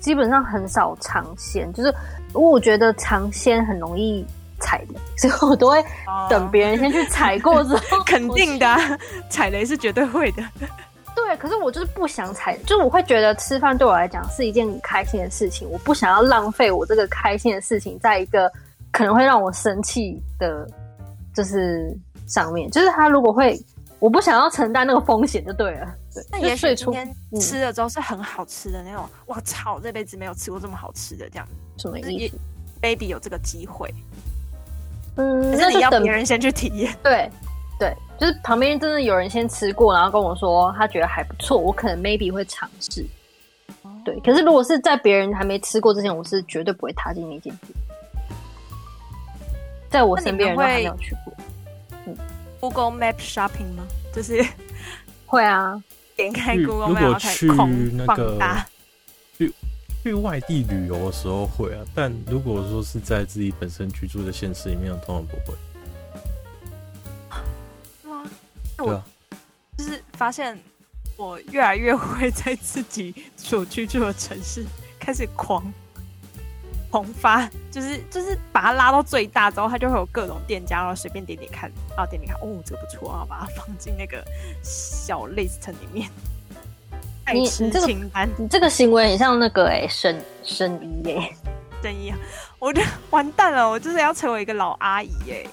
[0.00, 1.94] 基本上很少尝鲜，就是
[2.32, 4.26] 我觉得尝鲜很容易
[4.58, 5.84] 踩雷，所以我都会
[6.28, 8.98] 等别人先去踩过之后， 肯定的、啊，
[9.30, 10.42] 踩雷是绝对会的。
[11.14, 18.50] 对，可是我就是不想踩，就是我会觉得吃饭对我来讲是一件很开心的事情，我不想要浪费我这个开心的事情在一个
[18.92, 20.68] 可能会让我生气的。
[21.34, 21.96] 就是
[22.26, 23.56] 上面，就是他如果会，
[24.00, 25.86] 我不想要承担那个风险就对了。
[26.12, 31.46] 对，那也许今天吃了之后是很好吃的那种，我、嗯、操，这辈子没有吃过这么好吃的这样。
[31.76, 32.36] 什么意思
[32.80, 33.94] ？Baby 有这个机会，
[35.18, 36.94] 嗯，那你要别人先去体验。
[37.02, 37.30] 对
[37.78, 43.04] 对，就是旁边真的有人先吃过，然后跟我说他觉得还不错，我可能 maybe 会尝试。
[43.82, 47.74] 哦、对，可是如果是在别人还没吃过之前，我是绝对不会踏进那间店。
[49.90, 51.34] 在我身边人都还没有去过。
[52.06, 52.16] 嗯
[52.60, 53.86] ，Google Map Shopping 吗？
[54.14, 54.44] 就是
[55.26, 55.82] 会啊，
[56.16, 57.46] 点开 Google Map 如果去
[57.96, 58.38] 那个
[60.02, 65.54] 去去外地旅游的时候会啊，但如果说是在自己本身居住的县市里面，我通常不会。
[68.10, 68.24] 哇，
[68.78, 69.04] 对啊，
[69.76, 70.58] 就是发现
[71.18, 74.64] 我越来越会在自己所居住的城市
[74.98, 75.70] 开始狂
[76.90, 84.24] 狂发，就是就是把它拉到最大之后，它就会有各种店家，然后随便点点看，然后点点看，哦，这个不错啊，把它放进那个
[84.62, 86.10] 小 list 里面。
[87.32, 87.86] 你你这个
[88.36, 91.30] 你这个行为很像那个哎、欸，沈沈姨哎，
[91.82, 92.12] 沈姨，
[92.58, 95.44] 我就完蛋了，我就是要成为一个老阿姨哎，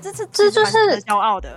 [0.00, 1.48] 这这这就是骄傲的，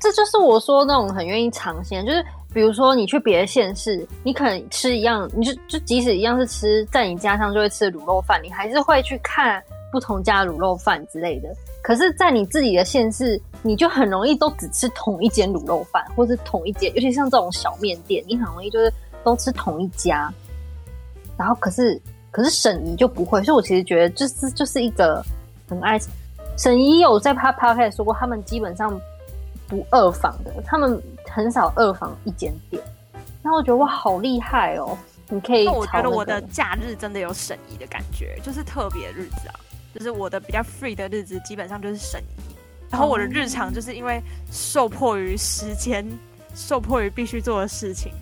[0.00, 11.48] 这就是我说那种很愿意尝鲜，就是比如说你去别的县市，你可能吃一样，你就就即使一样是吃在你家乡就会吃的卤肉饭，你还是会去看不同家卤肉饭之类的。
[11.82, 18.92] 可是，在你自己的县市，你就很容易都只吃同一间卤肉饭，或是同一间，尤其像这种小面店，你很容易就是。
[19.24, 20.32] 都吃同一家，
[21.36, 22.00] 然后可是
[22.30, 25.24] 可是沈怡就不会，所以我其实觉得就是就是一个
[25.68, 25.98] 很爱
[26.56, 29.00] 沈怡有在他 podcast 说过，他们基本上
[29.66, 32.82] 不二访的，他们很少二访一间店。
[33.42, 34.96] 那我觉得哇，好厉害哦！
[35.28, 39.54] 你可以、那个，我觉得我的假日真的有沈怡的感觉，就是特别日子啊，
[39.94, 42.54] 就是我的比较 free 的日子，基本上就是沈怡。
[42.90, 46.06] 然后我的日常就是因为受迫于时间，
[46.54, 48.12] 受迫于必须做的事情。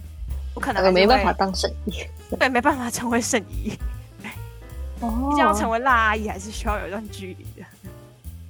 [0.61, 2.05] 我可能我没办法当圣医，
[2.39, 3.73] 对，没办法成为圣医。
[5.01, 7.67] 哦， 毕竟要成为辣阿姨，还是需要有一段距离的。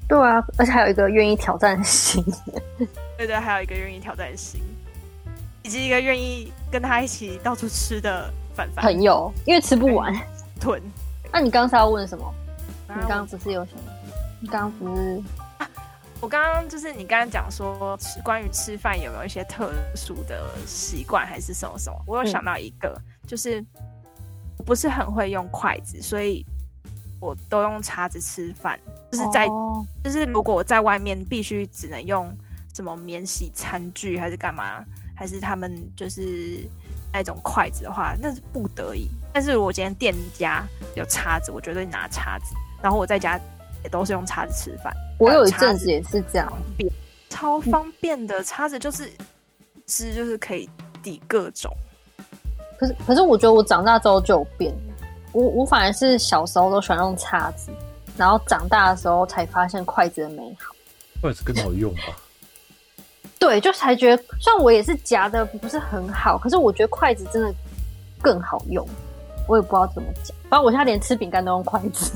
[0.09, 2.25] 对啊，而且还有一个愿意挑战的心。
[3.17, 4.61] 对对，还有一个愿意挑战的心，
[5.63, 10.13] 以及一个愿意跟他一起到处吃的凡凡朋友，因为吃不完
[10.61, 10.83] 囤。
[11.31, 12.35] 那、啊、你刚才要问什么？
[12.89, 13.83] 你刚刚不是有什么？
[14.41, 15.23] 你刚刚不是？
[16.21, 21.99] 我刚刚就是你刚刚讲说吃关于吃饭有没有一些特殊的习惯还是什么什么？
[22.07, 23.64] 我有想到一个，嗯、就是
[24.59, 26.45] 我不是很会用筷子，所以
[27.21, 28.79] 我都用叉子吃饭。
[29.11, 32.31] 就是在、哦、就是如果我在外面必须只能用
[32.75, 34.85] 什么免洗餐具还是干嘛，
[35.16, 36.68] 还是他们就是
[37.12, 39.09] 那种筷子的话，那是不得已。
[39.33, 42.55] 但是我今天店家有叉子，我绝对拿叉子。
[42.83, 43.41] 然后我在家
[43.83, 44.93] 也都是用叉子吃饭。
[45.18, 46.53] 我有一阵子也是这样，
[47.28, 49.11] 超方便的叉子，就是
[49.87, 50.68] 吃就是可以
[51.03, 51.70] 抵各种。
[52.78, 54.74] 可是可是我觉得我长大之后就有变，
[55.33, 57.70] 我我反而是小时候都喜欢用叉子，
[58.16, 60.74] 然后长大的时候才发现筷子的美好。
[61.20, 62.16] 筷子更好用吧？
[63.39, 67.55] 对，就才觉得，虽然我也是夹的不是很好，可是我觉得筷子真的
[68.22, 68.87] 更好用。
[69.47, 72.12] 我也不知道怎么讲，反正我现在连吃饼干都用筷子。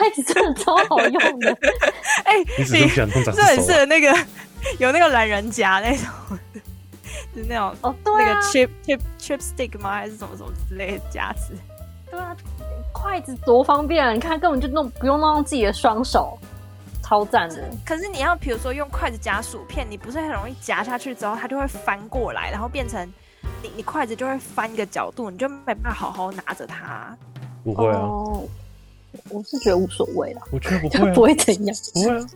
[0.00, 1.50] 筷子真的超好用的，
[2.24, 4.16] 哎、欸，你这很适合那个
[4.78, 6.06] 有那个懒人夹那种，
[7.34, 9.92] 就是那种哦，对、啊，那个 chip chip chip stick 吗？
[9.92, 11.52] 还是什么什么之类的夹子？
[12.10, 12.34] 对啊，
[12.92, 14.12] 筷子多方便啊！
[14.12, 16.38] 你看，根本就弄不用弄自己的双手，
[17.02, 17.62] 超赞的。
[17.84, 23.06] 可是你要比如说用筷子夹薯片，你不是很容易夹下去之后，它就会翻过来，然后变成
[23.62, 27.14] 你你筷子就会翻一个角度，你就没办法好好拿着它。
[27.62, 27.98] 不会啊。
[27.98, 28.48] 哦
[29.30, 32.26] 我是觉得无所谓啦，我觉得不会、啊，不会怎样，不会啊，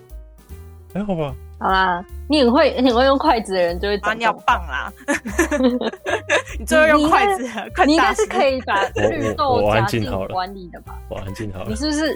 [0.92, 1.34] 还好吧。
[1.58, 4.92] 好啦，你很会，你很会用筷子的人就会啊，你好棒啦！
[6.58, 7.48] 你最会用筷子，
[7.86, 10.98] 你应该是可以把绿豆夹进碗里的吧？
[11.08, 11.66] 我安静好了。
[11.68, 12.12] 你是不是？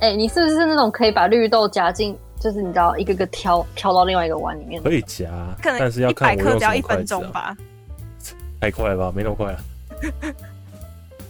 [0.00, 4.82] 哎、欸，你是不是那种可以把绿豆夹进，就是你知道一个个挑挑到另外一个碗里面？
[4.82, 5.30] 可以夹，
[5.62, 7.56] 可能但是要看我用什么筷子、啊、一百克只要一分钟吧？
[8.60, 9.12] 太快了吧？
[9.14, 9.58] 没那么快啊！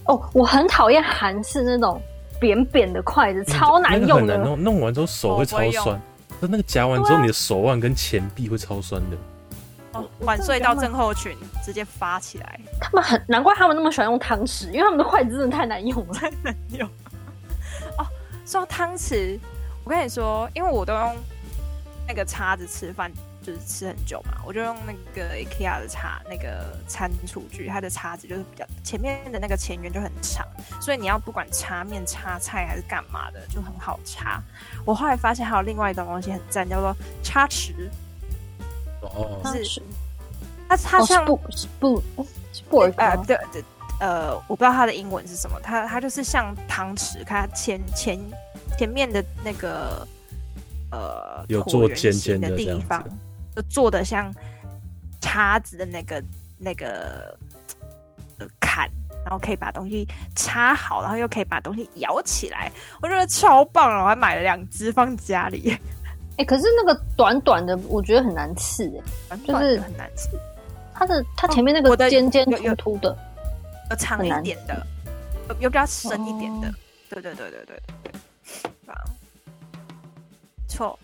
[0.07, 2.01] 哦，我很讨厌韩式那种。
[2.39, 6.01] 扁扁的筷子超难用的，那个、很难弄，弄完之后手会超酸。
[6.39, 9.17] 那那个夹完之后，你的手腕跟前臂会超酸的。
[9.93, 12.59] 哦，晚睡到症候群直接发起来。
[12.79, 16.87] 他们很难怪他们那么喜欢用汤匙，因为他们的筷子真的太难用了，太难用。
[17.97, 18.05] 哦，
[18.45, 19.39] 说到汤匙，
[19.83, 21.15] 我跟你说，因为我都用
[22.07, 23.11] 那个叉子吃饭。
[23.47, 30.45] 就是吃很久嘛，我就用那个 IKEA 的叉，那个餐厨具，它的叉子就是比较前面的那个前缘就很长，
[30.81, 34.43] 所以你要不管插面、插菜还是干嘛的，就很好插。
[34.83, 36.93] 我后来发现还有另外一种东西很赞，叫做
[37.23, 37.71] 叉匙。
[38.99, 39.81] 哦，是
[40.67, 41.39] 它它像不
[41.79, 42.03] 不
[42.69, 43.63] 不呃对对
[44.01, 48.19] 呃，我不知道它的英文是什么，它它就是像汤匙，它前前
[48.77, 50.05] 前面的那个
[50.91, 53.01] 呃有做尖尖的地方。
[53.57, 54.31] 就做的像
[55.19, 56.23] 叉子的那个
[56.59, 57.35] 那个
[58.59, 58.87] 砍，
[59.25, 64.03] 然后可以把东西插好，然后又可以把东西摇起来，我觉得超棒了。
[64.03, 65.75] 我还买了两只放家里。
[66.37, 68.87] 哎、欸，可是那个短短的，我觉得很难刺，
[69.29, 70.29] 哎，就是很难刺。
[70.93, 73.17] 它的它前面那个尖尖凸凸的，
[73.89, 74.85] 呃长一点的，
[75.59, 76.71] 有比较深一点的。
[77.09, 78.93] 对对对对对对，啊，
[80.67, 80.99] 错。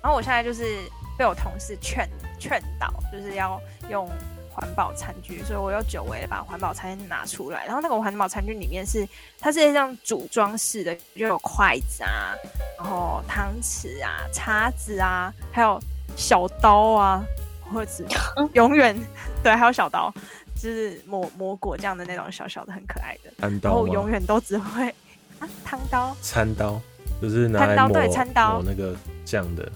[0.00, 0.78] 然后我现在就是
[1.16, 2.08] 被我同事劝
[2.38, 4.08] 劝导，就是要用
[4.50, 7.64] 环保餐具，所以我又久违的把环保餐具拿出来。
[7.66, 9.06] 然后那个环保餐具里面是
[9.40, 12.34] 它是这样组装式的，就有筷子啊，
[12.78, 15.80] 然后汤匙啊、叉子啊，还有
[16.16, 17.24] 小刀啊，
[17.72, 18.04] 或者
[18.52, 18.96] 永远
[19.42, 20.12] 对，还有小刀，
[20.54, 23.58] 就是磨磨果酱的那种小小的很可爱的。
[23.60, 24.88] 然后永远都只会
[25.40, 25.48] 啊。
[25.64, 26.80] 汤刀、餐刀，
[27.20, 28.94] 就是拿来磨磨那个
[29.24, 29.70] 酱的。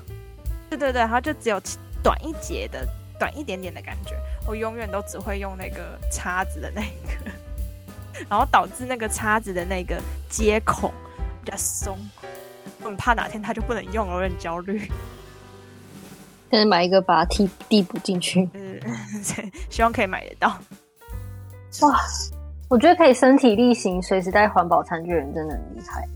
[0.69, 1.61] 对对对，然后就只有
[2.03, 2.87] 短一截的、
[3.19, 4.15] 短一点点的感觉。
[4.47, 7.31] 我永远都只会用那个叉子的那个，
[8.29, 10.93] 然后导致那个叉子的那个接孔
[11.45, 11.99] 比较松，
[12.81, 14.91] 我很怕哪天它就不能用了，我很焦虑。
[16.51, 18.81] 现在买一个把它替递补进去，嗯，
[19.69, 20.49] 希望可以买得到。
[21.83, 21.99] 哇！
[22.71, 26.09] 我觉得可以身体力行，随时带环保餐具的人真的很厉害，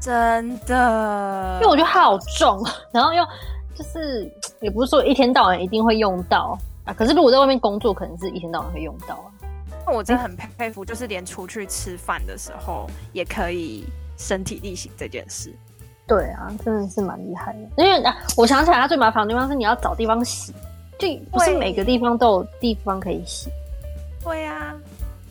[0.00, 1.58] 真的。
[1.60, 2.62] 因为我觉得它好重，
[2.92, 3.22] 然后又
[3.80, 6.92] 就是也不是说一天到晚一定会用到啊。
[6.92, 9.32] 可是如果在外面工作，可能是一天到晚会用到啊。
[9.86, 13.86] 那我真的很佩服，就是连出去吃饭的时候也可以
[14.18, 15.50] 身体力行这件事。
[16.06, 17.58] 对啊，真的是蛮厉害的。
[17.82, 20.52] 因为啊，我想起来，它最麻烦的地方是你要找地方洗，
[20.98, 23.48] 就不是每个地方都有地方可以洗。
[24.22, 24.76] 对呀。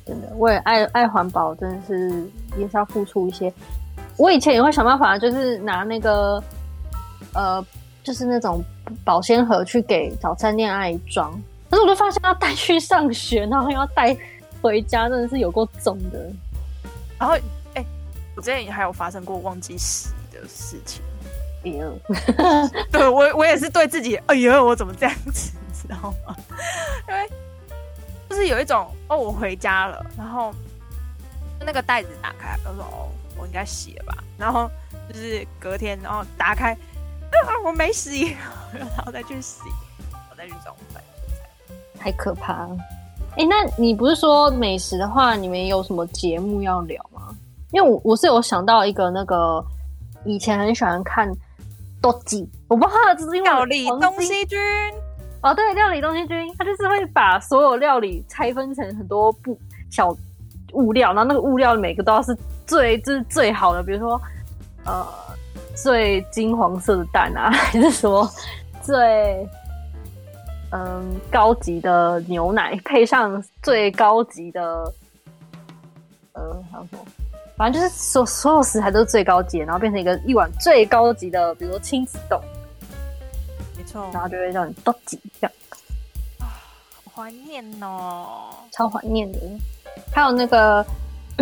[0.07, 2.27] 真的，我也爱爱环保，真的是
[2.57, 3.53] 也是要付出一些。
[4.17, 6.43] 我以前也会想办法，就是拿那个
[7.35, 7.63] 呃，
[8.09, 8.59] 就是那种
[9.05, 11.31] 保鲜盒去给早餐店阿姨装。
[11.69, 14.17] 可是我就发现要带去上学，然后要带
[14.63, 16.19] 回家，真的是有够重的。
[17.19, 17.35] 然后，
[17.75, 17.85] 哎、欸，
[18.35, 21.03] 我之前还有发生过忘记洗的事情。
[21.63, 21.99] 哎呦，
[22.91, 26.35] 对我我也是对自己，哎呦，我怎么这样子，你知道吗？
[27.07, 27.29] 因为。
[28.27, 30.51] 就是有一种哦，我回家了，然后
[31.61, 34.23] 那个袋子打开，我说哦，我应该洗了吧。
[34.37, 34.69] 然后
[35.11, 36.77] 就是隔天，然后打开，
[37.31, 38.35] 啊， 我没洗，
[38.73, 39.61] 然后再去洗，
[40.29, 41.01] 我再去装饭，
[41.97, 42.77] 太可怕了。
[43.37, 47.35] 哎，那你不是说美食的话，你们有什么节目要聊吗？
[47.71, 49.63] 因为我我是有想到一个那个
[50.25, 51.31] 以前很喜欢看
[52.01, 54.57] 多吉，我不知道这是因为料理东西君。
[55.41, 59.57] 哦，对，料理东西君，他就是会把所有料理拆分成很多不
[59.89, 60.09] 小
[60.73, 64.19] 物料，然后那个物料每个都要是最就是最好的，比如说
[64.83, 65.07] 呃
[65.83, 68.29] 最金黄色的蛋啊， 还是什么
[68.81, 69.47] 最
[70.71, 74.61] 嗯高级的牛奶，配上最高级的
[76.33, 77.05] 呃还有什么，
[77.57, 82.39] 反正就是所所有食材都是最高级的，然后变成一个一碗最高级的，比如说亲子丼。
[84.13, 85.51] 然后就会让你多几样
[86.37, 86.61] 啊，
[87.11, 89.39] 怀念哦，超怀念的。
[90.13, 90.85] 还有那个，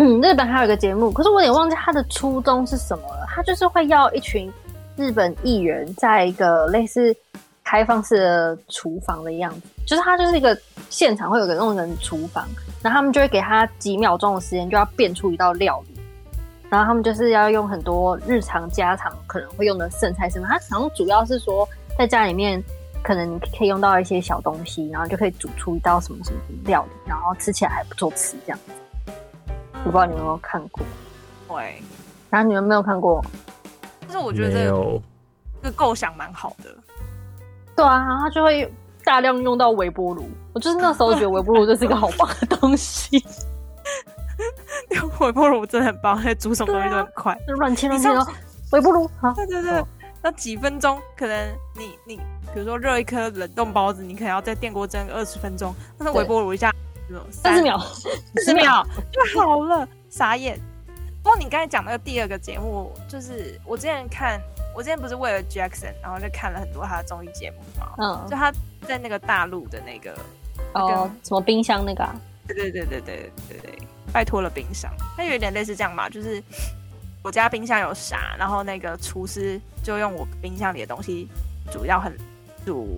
[0.00, 3.26] 嗯，日本还有一个节目，可是我有点忘记它的初衷是什么了。
[3.26, 4.50] 他就是会要一群
[4.96, 7.14] 日本艺人，在一个类似
[7.64, 10.56] 开放式的厨房的样子，就是他就是一个
[10.88, 12.46] 现场会有个弄成厨房，
[12.80, 16.00] 然后他们就会给他几秒钟的时间，就要变出一道料理。
[16.70, 21.68] 然后他们就是要用很多日常家常可能会用的剩菜什么，他好像主要是说。
[21.98, 22.62] 在家里面，
[23.02, 28.72] 可能你可以用到一些小东西，然后就可以煮出一道什么什么料理，然后吃起来还不错吃这样子。
[29.84, 30.84] 我不知道你们有没有看过？
[31.48, 31.82] 对，
[32.30, 33.24] 然后你们没有看过？
[34.00, 35.00] 但是我觉得这个
[35.62, 36.74] 这个构想蛮好的。
[37.76, 38.70] 对啊，然后他就会
[39.04, 40.28] 大量用到微波炉。
[40.52, 43.24] 我就是那时候觉得微波炉就是一个好棒的东西。
[45.20, 48.26] 微波炉真的很棒，煮什么东西都很快，啊、乱切乱切哦。
[48.72, 49.82] 微波炉，好，对对对。
[50.20, 52.16] 那几分钟，可能你你
[52.52, 56.72] 比如说热一颗冷冻包子，你可能要在电锅蒸二十分钟，但是微波炉一下
[57.30, 57.78] 三十秒，
[58.44, 60.58] 十秒 就好了，傻眼。
[61.22, 64.40] 不过你刚才讲那个第二个节目，就是我之前看，
[64.74, 68.52] 我之前不是为了 Jackson，然后就看了很多他的综艺节目嘛，嗯，就他
[68.86, 70.16] 在那个大陆的那个
[70.74, 72.14] 哦，什么冰箱那个，啊，
[72.46, 73.78] 对对对对对对对，
[74.12, 76.42] 拜托了冰箱，它有点类似这样嘛，就是。
[77.20, 81.28] 我家冰箱有啥，然后那个厨师就用我冰箱里的东西
[81.70, 82.16] 煮，要很
[82.64, 82.96] 煮，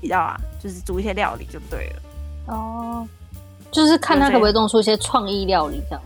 [0.00, 2.02] 比较啊，就是煮一些料理就对了。
[2.46, 3.08] 哦，
[3.70, 6.02] 就是看他可不可以弄出一些创意料理这样。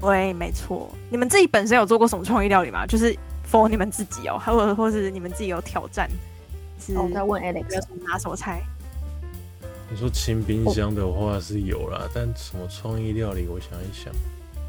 [0.00, 0.90] 对，没错。
[1.10, 2.86] 你们自己本身有做过什么创意料理吗？
[2.86, 3.16] 就是
[3.50, 6.10] for 你们自己哦，还有或是你们自己有挑战？
[6.80, 8.60] 是我在问 Alex 有什么拿手菜？
[9.88, 14.12] 你说清冰箱的话是有啦，但什么创意料理，我想一想。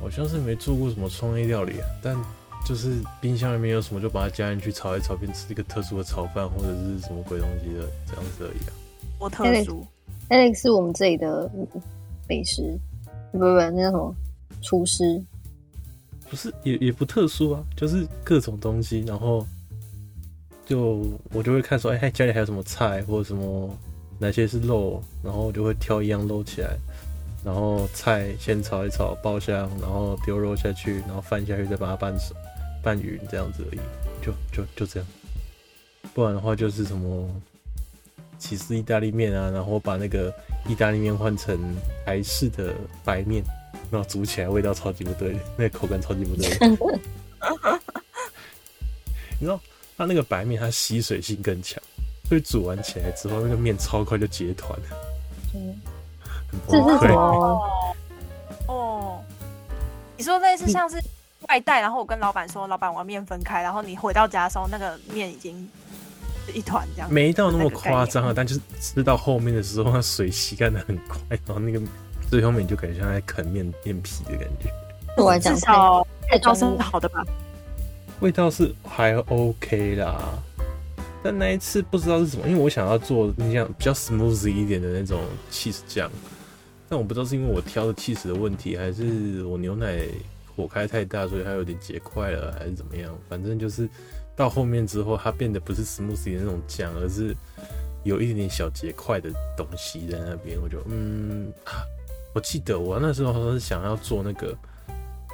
[0.02, 2.16] 好像是没做过什么创意料理啊，但
[2.66, 8.74] 就是冰箱里面有什么就把它加进去炒一炒，变吃一个特殊的炒饭或者是什么鬼东西的这样子而已啊。
[9.18, 9.86] 我特殊
[10.30, 11.50] ，Alex 是我们这里的
[12.28, 12.80] 美食
[13.32, 14.16] 不不不，那叫什么
[14.62, 15.24] 厨师？
[16.30, 19.46] 不是，也也不特殊啊，就是各种东西，然后
[20.66, 23.70] 就我就会看说，哎、家里还有什么菜或者什么
[24.20, 26.76] 哪些是肉，然后我就会挑一样肉起来，
[27.44, 32.34] 然后菜先炒一炒爆香，然后丢肉下去，然后翻下去再把它拌熟
[32.82, 33.80] 拌匀这样子而已，
[34.26, 35.10] 就就就这样。
[36.14, 37.30] 不然的话就是什么
[38.44, 40.34] 起司意大利面啊，然后把那个
[40.68, 41.58] 意大利面换成
[42.06, 42.74] 台式的
[43.04, 43.44] 白面。
[43.92, 46.50] 然后煮起来味道超级不对，那个口感超级不对。
[49.40, 49.60] 你知道，
[49.96, 51.82] 它那个白面它吸水性更强，
[52.28, 54.86] 所以煮完起来之后，那个面超快就结团了。
[55.54, 55.80] 嗯，
[56.68, 57.70] 这是什么？
[58.68, 59.22] 哦，
[60.18, 61.00] 你说类似像是
[61.50, 65.70] 外带，然后我跟老板说，老板我要面分开，然后你回到家的时候，那个面已经
[66.52, 67.14] 一团这样。
[67.14, 71.82] 没到那么夸张啊，但就是吃到后面的时候，那水吸干的很快，然后那个。
[72.30, 74.68] 最后面就感觉像在啃面面皮的感觉。
[75.16, 77.24] 对我来讲，至少味道是好的吧？
[78.22, 80.34] 味道是还 OK 啦，
[81.22, 85.22] 但那一次不知道是什么，因为我想要做那像比较 smooth 一点的那种
[85.52, 86.10] cheese 酱，
[86.90, 90.00] 但我不知道是因为我挑的 cheese 的问题，还是我牛奶
[90.56, 93.16] 火开太大，所以它有点结块了，还是怎么样？
[93.30, 93.88] 反正就是
[94.36, 97.36] 到后面之后，它变得不是 smooth 的那种酱，而是
[98.04, 100.60] 有一点点小结块的东西在那边。
[100.62, 101.52] 我就嗯。
[102.36, 104.58] 我记得我那时候是想要做那个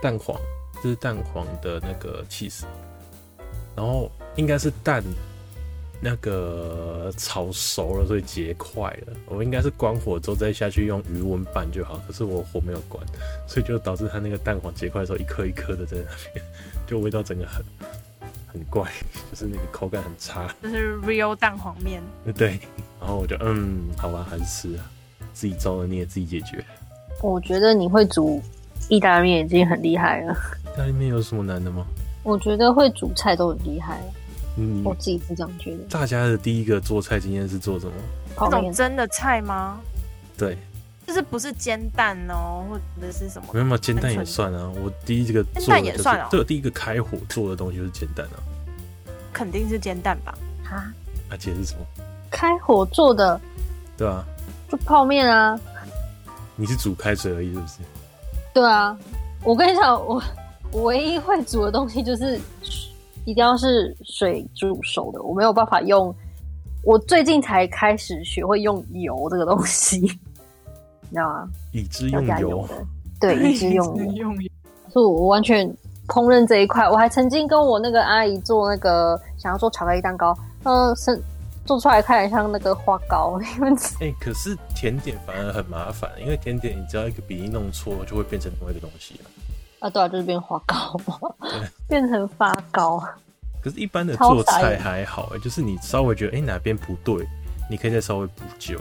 [0.01, 0.37] 蛋黄，
[0.83, 2.65] 就是蛋黄的那个起司，
[3.73, 5.01] 然后应该是蛋
[6.01, 9.13] 那个炒熟了，所以结块了。
[9.27, 13.01] 我应该是关火之后再下去用余温拌就好，可是我火没有关，
[13.47, 16.45] 所以就导致它那个蛋黄结块的时候一颗一颗的在那边，
[16.85, 17.63] 就味道整个很
[18.51, 18.83] 很怪，
[19.31, 20.53] 就是那个口感很差。
[20.61, 22.01] 就是 real 蛋黄面。
[22.35, 22.59] 对，
[22.99, 24.83] 然后我就嗯，好吧，还是吃啊，
[25.33, 26.63] 自己造的孽自己解决。
[27.21, 28.41] 我觉得你会煮
[28.89, 30.33] 意大利面已经很厉害了。
[30.73, 31.85] 意大利面有什么难的吗？
[32.23, 33.99] 我觉得会煮菜都很厉害。
[34.57, 35.83] 嗯，我自己是这样觉得。
[35.89, 37.93] 大家的第一个做菜经验是做什么？
[38.41, 39.79] 那种蒸的菜吗？
[40.37, 40.57] 对，
[41.09, 43.47] 就是不是煎蛋哦，或者是什么？
[43.51, 44.71] 没有没有，煎蛋也算啊。
[44.75, 46.27] 我第一个煎蛋也算哦。
[46.29, 48.37] 对，第一个开火做的东西就是煎蛋啊。
[49.33, 50.37] 肯定是煎蛋吧？
[50.69, 50.93] 啊？
[51.31, 51.81] 阿姐是什么？
[52.29, 53.41] 开火做的？
[53.97, 54.23] 对啊，
[54.69, 55.59] 就泡面啊。
[56.55, 57.73] 你是煮开水而已，是不是？
[58.53, 58.95] 对啊，
[59.43, 60.21] 我跟你讲，我
[60.71, 62.39] 我唯一会煮的东西就是
[63.25, 66.15] 一定要是水煮熟的，我没有办法用。
[66.83, 70.07] 我最近才开始学会用油这个东西，
[71.09, 71.49] 你知道吗？
[71.71, 72.67] 已 知用油，
[73.19, 74.27] 对，已知用油。
[74.89, 75.67] 所以我完全
[76.07, 81.21] 烹饪这一块，我还曾经跟我那个阿姨做那个想要做巧克力蛋糕，嗯，是。
[81.65, 83.69] 做出来看起来像那个花糕，因为
[84.01, 89.29] 哎、欸，可是甜点反而很麻烦，因为甜点你只要一个比例弄错，就会变成另外一个东西了。
[89.77, 91.29] 啊，对啊，就是变花糕嘛，
[91.87, 92.97] 变成发糕。
[93.61, 97.23] 可是，一般的做菜还好，哎，就是你稍微觉得哎、欸、哪边不对，
[97.69, 98.79] 你可以再稍微补救。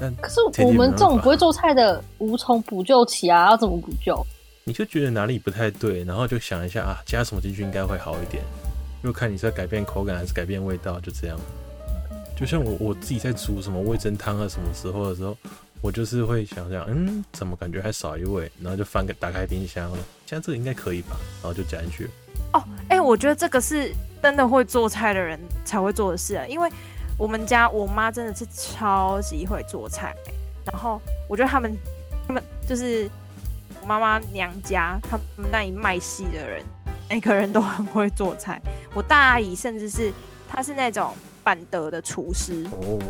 [0.00, 4.26] 但可是我们这种不会做菜的，无从补救起啊，要怎么补救？
[4.64, 8.42] 你就觉得哪里不太对，然后就想一下啊，加什么进去应该会好一点。
[9.02, 11.38] 就看你是要改变口感还是改变味道，就这样。
[12.36, 15.36] 就像我我自己在煮什么味噌汤啊，什么时候的时候，
[15.82, 22.08] 我就是会想想，嗯，怎么感觉还少一味，然后就翻个打开冰箱了，这样这个应该可以吧，然后就加进去。
[22.52, 23.92] 哦，哎、欸，我觉得这个是
[24.22, 26.68] 真的会做菜的人才会做的事啊，因为
[27.20, 30.16] 我们家我妈真的是超级会做菜，
[30.64, 30.98] 然后
[31.28, 31.76] 我觉得他们
[32.26, 33.10] 他们就是
[33.82, 36.64] 我妈妈娘家他们那一卖戏的人，
[37.10, 38.58] 每个人都很会做菜。
[38.94, 40.10] 我大阿姨甚至是
[40.48, 41.14] 她是那种。
[41.42, 43.00] 板德的厨师，oh.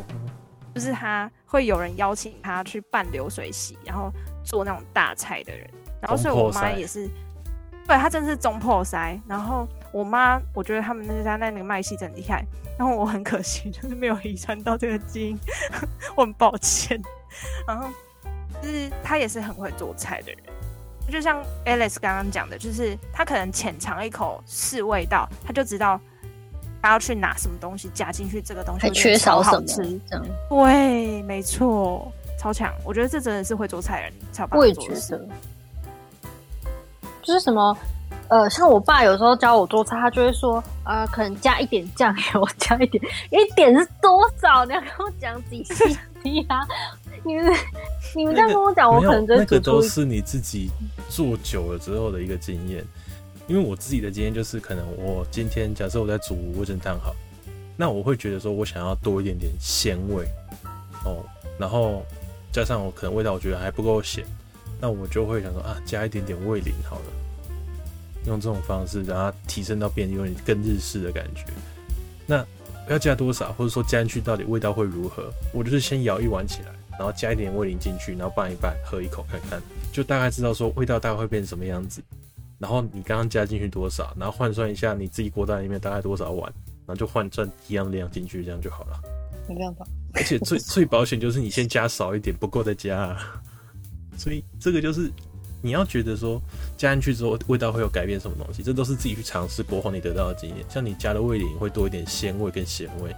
[0.73, 4.09] 就是他会有人邀请他去办流水席，然后
[4.45, 5.69] 做那种大菜的人。
[6.01, 7.11] 然后所以我妈也是，
[7.89, 9.21] 对，他真的是中破塞。
[9.27, 12.45] 然后我妈，我觉得他们那家那那个麦系真厉害。
[12.79, 15.39] 然后我很可惜，就是没有遗传到这个基因，
[16.17, 17.01] 我很抱歉。
[17.67, 17.89] 然后
[18.63, 20.39] 就是他也是很会做菜的人，
[21.11, 26.01] 就像 Alice 刚刚讲的，就是他可能浅尝一口试味道，他就知道。
[26.83, 29.63] 他要去拿什么东西加进去，这个东西还缺少什么？
[29.67, 32.73] 这样对，没错，超强。
[32.87, 35.29] 我觉得这真的是会做菜人才有办法做的事。
[37.21, 37.77] 就是什么，
[38.31, 44.65] 呃，像我爸有时候教我做菜，他就会说，呃，可能加一点酱油， 加一点，一点是多少？
[44.65, 45.75] 你要跟我讲几细
[46.23, 46.61] 细啊！
[47.25, 47.53] 你们
[48.15, 50.71] 你们这样跟我讲，那个、我可能就那个都是你自己
[51.09, 52.85] 做久了之后的一个经验。
[53.49, 57.13] 因为我自己的经验就是，可能我今天假设我在煮味噌汤好，
[57.77, 60.25] 那我会觉得说我想要多一点点鲜味
[61.05, 61.19] 哦，
[61.59, 62.07] 然后
[62.53, 64.25] 加上我可能味道我觉得还不够咸，
[64.81, 67.05] 那我就会想说啊，加一点点味淋好了，
[68.27, 71.45] 用这种方式让它提升到变得有点更日式的感觉。
[72.27, 72.45] 那
[72.89, 75.33] 要加多少，或者说加进去到底味道会如何？
[75.53, 79.63] 我就是先舀一碗起来，然后加一点味淋进去，然后拌一拌，喝一口看看，
[79.93, 82.03] 就大概知道说味道大概会变成什么样子。
[82.59, 86.53] 然后你刚刚加进去多少，然后换算一下你自己锅袋里面大概多少碗，
[86.87, 89.01] 然后就换算一样量进去，这样就好了。
[89.49, 89.87] 没办法。
[90.13, 93.41] 而且最最保险就是你先加少一点，不够再加啊。
[94.19, 95.11] 所以这个就是
[95.63, 96.41] 你要觉得说
[96.77, 100.65] 加进去之后味道会有改变什么东西，这都是自己去尝试过后你得到的经验。
[100.69, 103.15] 像你加了味醂会多一点鲜味跟咸味，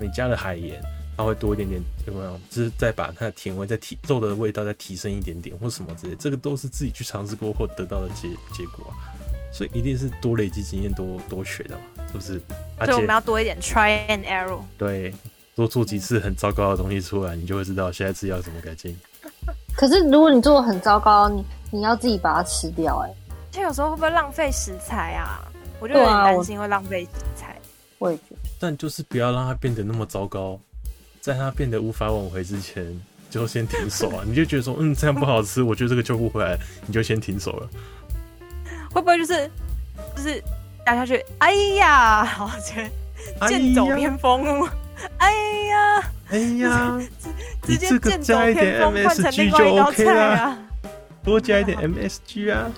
[0.00, 0.80] 你加了海盐
[1.16, 2.40] 它会多一点点有没有？
[2.50, 8.96] 就是再把它的甜味再提肉的味道再提升一点点或什么之类，这个都是自己去尝试过后得到的结结果啊。
[9.52, 12.40] 所以一定是多累积经验多多学的嘛，是不是？
[12.86, 14.58] 所以我们要多一点 try and error。
[14.78, 15.12] 对，
[15.54, 18.96] 多做几次很糟糕的东西出来，你就会知道下一次要怎么改进。
[19.76, 23.14] 可是，如果你做的很糟糕，你你要自己把它吃掉，欸，哎，
[23.50, 25.40] 其实有时候会不会浪费食材啊？
[25.80, 27.58] 我就有点担心会浪费食材。
[27.98, 30.60] 我也觉得，但就是不要让它变得那么糟糕，
[31.20, 32.84] 在它变得无法挽回之前，
[33.30, 34.22] 就先停手啊！
[34.28, 37.68] 你就觉得说，嗯，这样不好吃，我觉得这个救不回来，你就先停手了。
[38.92, 39.50] 会不会就是
[40.14, 40.44] 就是
[40.84, 41.24] 压下去？
[41.38, 42.90] 哎呀，好，觉
[43.40, 44.68] 得剑走偏锋。
[45.16, 45.32] 哎
[45.70, 47.00] 呀，哎呀。
[47.64, 50.58] 你这个加一点 MSG 就 OK 啦，
[51.24, 52.70] 多加一点 MSG 啊，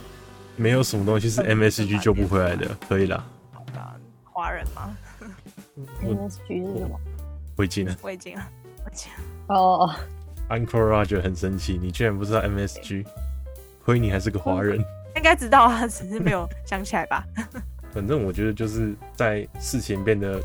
[0.56, 3.24] 没有什么东西是 MSG 救不回来的，可以啦。
[4.24, 4.96] 华人吗
[6.02, 7.00] ？MSG 是什么？
[7.56, 8.48] 味精啊，味精啊，
[8.84, 9.10] 味精。
[9.46, 9.94] 哦
[10.50, 13.06] ，Uncle Roger 很生气，你居然不知道 MSG，
[13.84, 14.78] 亏你还是个华人。
[15.16, 17.24] 应该知道啊，只是没有想起来吧。
[17.92, 20.40] 反正我觉得就是在事情变得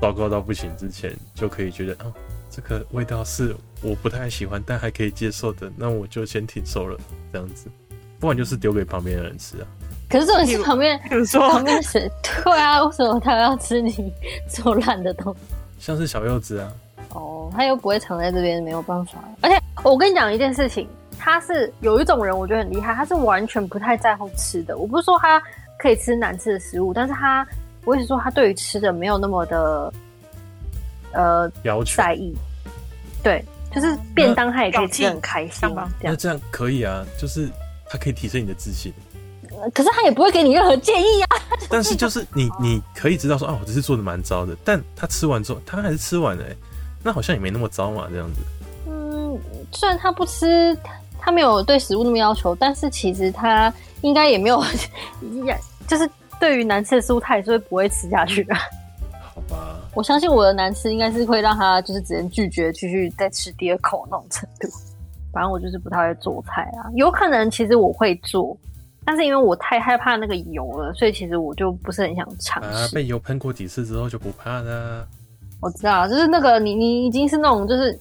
[0.00, 2.12] 糟糕到不行之前，就可以觉得啊。
[2.50, 6.98] 这个味道是我不太喜欢，但还可以接受的，那我就先停手了，
[7.32, 7.70] 这样子，
[8.18, 9.66] 不然就是丢给旁边的人吃啊。
[10.08, 12.10] 可是这种是旁边，比如说旁边谁？
[12.44, 14.12] 对啊，为什么他要吃你
[14.48, 15.40] 做烂的东西？
[15.78, 16.72] 像是小柚子啊。
[17.10, 19.22] 哦，他又不会藏在这边，没有办法。
[19.40, 24.76] 而且我跟你讲一件事情，他是有一种人，我觉得很厉害，他是完全不太在乎吃的。
[24.76, 25.40] 我不是说他
[25.78, 27.46] 可以吃难吃的食物，但是他，
[27.84, 29.92] 我也是说他对于吃的没有那么的。
[31.12, 32.34] 呃，要求在意，
[33.22, 33.44] 对，
[33.74, 35.88] 就是便当他也可以吃很开心嘛。
[36.00, 37.48] 那这样可以啊，就是
[37.88, 38.92] 他可以提升你的自信。
[39.74, 41.36] 可是他也不会给你任何建议啊。
[41.68, 46.56] 但是就是你，你可以知道说啊，我这次做的蛮糟的，但他吃完之后，他还是吃完了，欸，
[47.02, 48.40] 那好像也没那么糟嘛，这样子。
[48.86, 49.38] 嗯，
[49.72, 50.74] 虽然他不吃，
[51.18, 54.64] 他没有对食物那么要求，但是其实他应该也没有，
[55.86, 56.08] 就是
[56.40, 58.54] 对于难吃的食物，他也是会不会吃下去的。
[59.94, 64.68] 我相信我的难吃应该是会让他就是只能拒绝继续再吃第二口那种程度。
[65.32, 68.56] 反正我就是不太会做菜啊，有可能其实我会做，
[69.04, 72.68] 但是因为我太害怕那个油了，所以其实我就不是很想尝试。
[72.68, 75.06] 啊，被油喷过几次之后就不怕了。
[75.60, 77.96] 我知道，就是那个你你已经是那种就是，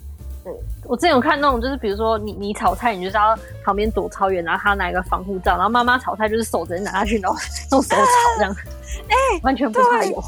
[0.85, 7.37] 我之前有看那种就是比如说你你炒菜，你就是要旁边躲超远，然后他拿一个防护罩，然后妈妈炒菜就是手直接拿下去，然后
[7.73, 8.01] 用手炒
[8.37, 8.55] 这样，
[9.07, 10.23] 哎、欸，完全不怕油。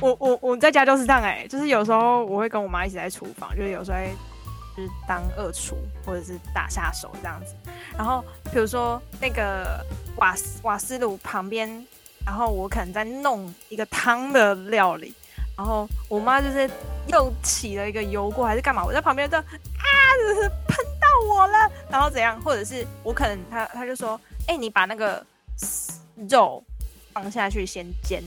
[0.00, 4.14] 我我我在家就是这样哎、就是有时候我会跟我妈一起在厨房，就是有时候会
[4.76, 7.54] 就是当二厨或者是打下手这样子。
[7.96, 9.84] 然后比如说那个
[10.16, 11.68] 瓦斯瓦斯炉旁边，
[12.24, 15.14] 然后我可能在弄一个汤的料理，
[15.56, 16.70] 然后我妈就是
[17.08, 19.44] 又起了一个油锅还是干嘛，我在旁边就啊，
[20.18, 22.40] 就是喷到我了，然后怎样？
[22.42, 25.24] 或者是我可能他他就说，哎、你把那个
[26.28, 26.62] 肉
[27.12, 28.22] 放下去先煎。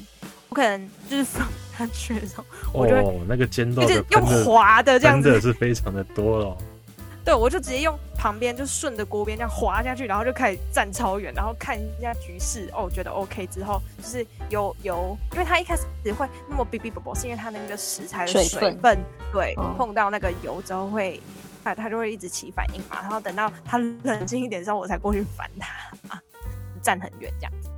[0.53, 6.55] 我可能就是放下去的时候，我就会哦，那个尖刀就是用滑的这样子，真的是非常的多了。
[7.25, 12.69] 对，我就直接用旁边就顺着锅边这样滑下去，然后就开始站超远，然后看一下局势。
[12.71, 18.99] 哦，觉得 OK 之后，就是有有，因为它一开始只会那么哔哔啵啵，是因为它那个食材的水分，水分
[19.31, 21.19] 对、哦、碰到那个油之后会，
[21.63, 23.01] 它它就会一直起反应嘛。
[23.01, 26.21] 然后等到它冷静一点之后，我才过去烦它，
[26.83, 27.69] 站很远这样子。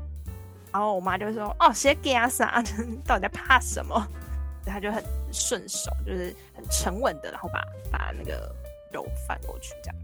[0.75, 2.61] 然后我妈就说：“哦，谁给啊啥？
[3.07, 4.05] 到底在怕什么？”
[4.65, 8.53] 她就很顺手，就是很沉稳的，然后把把那个
[8.91, 9.95] 肉翻过去，这样。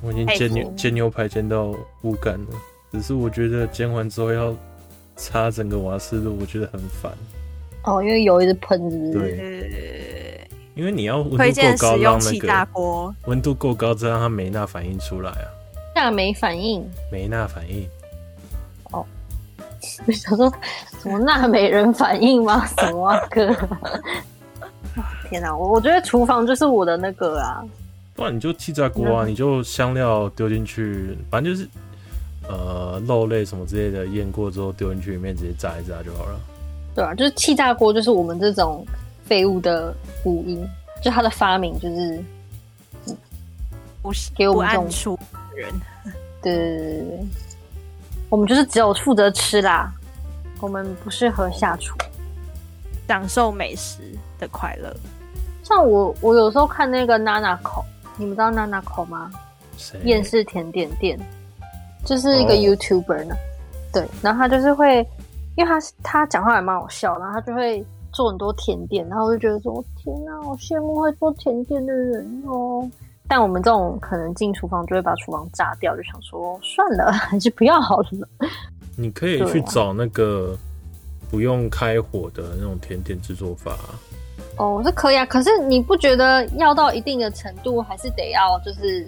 [0.00, 2.56] 我已经煎牛煎牛排煎到无感了，
[2.92, 4.56] 只是我觉得煎完之后要
[5.16, 7.12] 擦整个瓦斯炉，我觉得很烦。
[7.82, 9.36] 哦，因为油一直喷，是不是？
[9.36, 15.44] 对，因为你要温度够高，让那个温度够高，再让它没那反应出来啊。
[15.94, 16.82] 那没反应？
[17.12, 17.86] 没那反应。
[20.06, 20.52] 你 想说
[21.02, 22.66] 什么纳美人反应吗？
[22.78, 23.54] 什么哥？
[25.28, 27.64] 天哪，我我觉得厨房就是我的那个啊，
[28.14, 31.68] 不然你就气炸锅啊，你就香料丢进去，反正就是
[32.48, 36.38] 呃肉类什么之类的腌过之后丢进去里面直接炸一炸就好了。
[36.94, 38.86] 对啊，就是气炸锅就是我们这种
[39.24, 39.92] 废物的
[40.22, 40.64] 福音，
[41.02, 42.22] 就它的发明就是，
[44.00, 45.18] 不是给我们这种出
[45.56, 45.68] 人。
[46.40, 47.26] 对对对对，
[48.28, 49.92] 我们就是只有负责吃啦，
[50.60, 51.96] 我们不适合下厨，
[53.06, 54.00] 享受美食
[54.38, 54.94] 的快乐。
[55.62, 57.84] 像我，我有时候看那个娜娜口。
[58.16, 59.30] 你们知道娜娜口吗？
[60.04, 61.18] 厌世甜点店，
[62.04, 63.34] 就是一个 YouTuber 呢。
[63.34, 63.92] Oh.
[63.92, 64.98] 对，然后他就是会，
[65.56, 72.88] 因为他他讲话还蛮好笑，然后他就会做很多甜点，然后我就觉得说，天哪，好羡慕会做甜点的人哦。
[73.26, 78.28] 但我们这种可能进厨房就会把厨房炸掉，就想说算了， 还是不要好了。
[78.96, 80.56] 你可以去找那个
[81.30, 83.76] 不用开火的那种甜点制作法。
[84.56, 89.04] 哦，是可以啊，可是你不觉得要到一定的程度，还是得要就是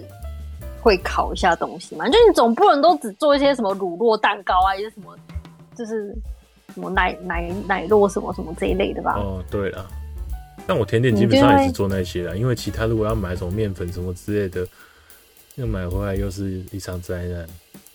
[0.81, 2.05] 会烤一下东西吗？
[2.09, 5.15] 就你总不能都只做一些什么乳酪蛋糕啊，一些什么
[5.73, 6.13] 就是
[6.73, 9.13] 什么奶奶奶酪什么什么这一类的吧？
[9.17, 9.85] 哦，对了，
[10.67, 14.67] 但我甜点基本上也是做那些啦，因为其他如果要买什么面粉什么之类的，
[15.55, 17.47] 又买回来又是一场灾难，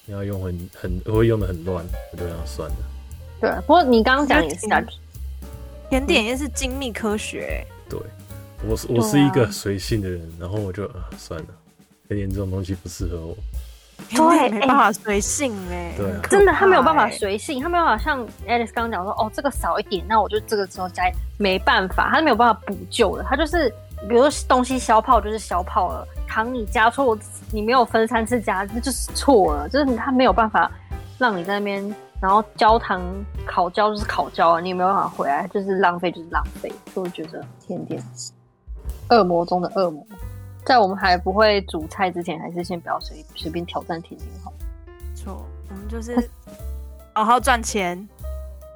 [0.06, 2.76] 你要用很很会用的很乱，我就想算了。
[3.40, 4.66] 对，不过你刚刚讲也是。
[5.90, 7.62] 甜点也是精密科学。
[7.86, 8.00] 对，
[8.66, 11.48] 我是我是一个随性的人，然后我就啊算了，
[12.08, 13.36] 甜点这种东西不适合我。
[14.10, 15.94] 对，没办法随性哎。
[15.96, 21.02] 对，真的他没有办法随性，他没有办法像 Alice 刚刚讲说，哦，这个少一点，那我就这个时候加，
[21.38, 23.22] 没办法，他是没有办法补救的。
[23.24, 23.68] 他就是，
[24.08, 27.16] 比如说东西消泡就是消泡了，糖你加错，
[27.52, 30.70] 你没有分三次加，那就是错了，就是他没有办法
[31.18, 31.94] 让你在那边。
[32.20, 33.02] 然后焦糖
[33.44, 35.44] 烤焦就是烤焦啊，你也没有办法回来？
[35.48, 36.72] 就是浪费，就是浪费。
[36.94, 38.00] 所以我觉得甜点，
[39.10, 40.06] 恶魔中的恶魔，
[40.64, 44.52] 在我们还不会煮菜之前，还是先不要随随便挑战甜点好。
[45.14, 46.28] 错，我们就是
[47.14, 48.08] 好好赚钱，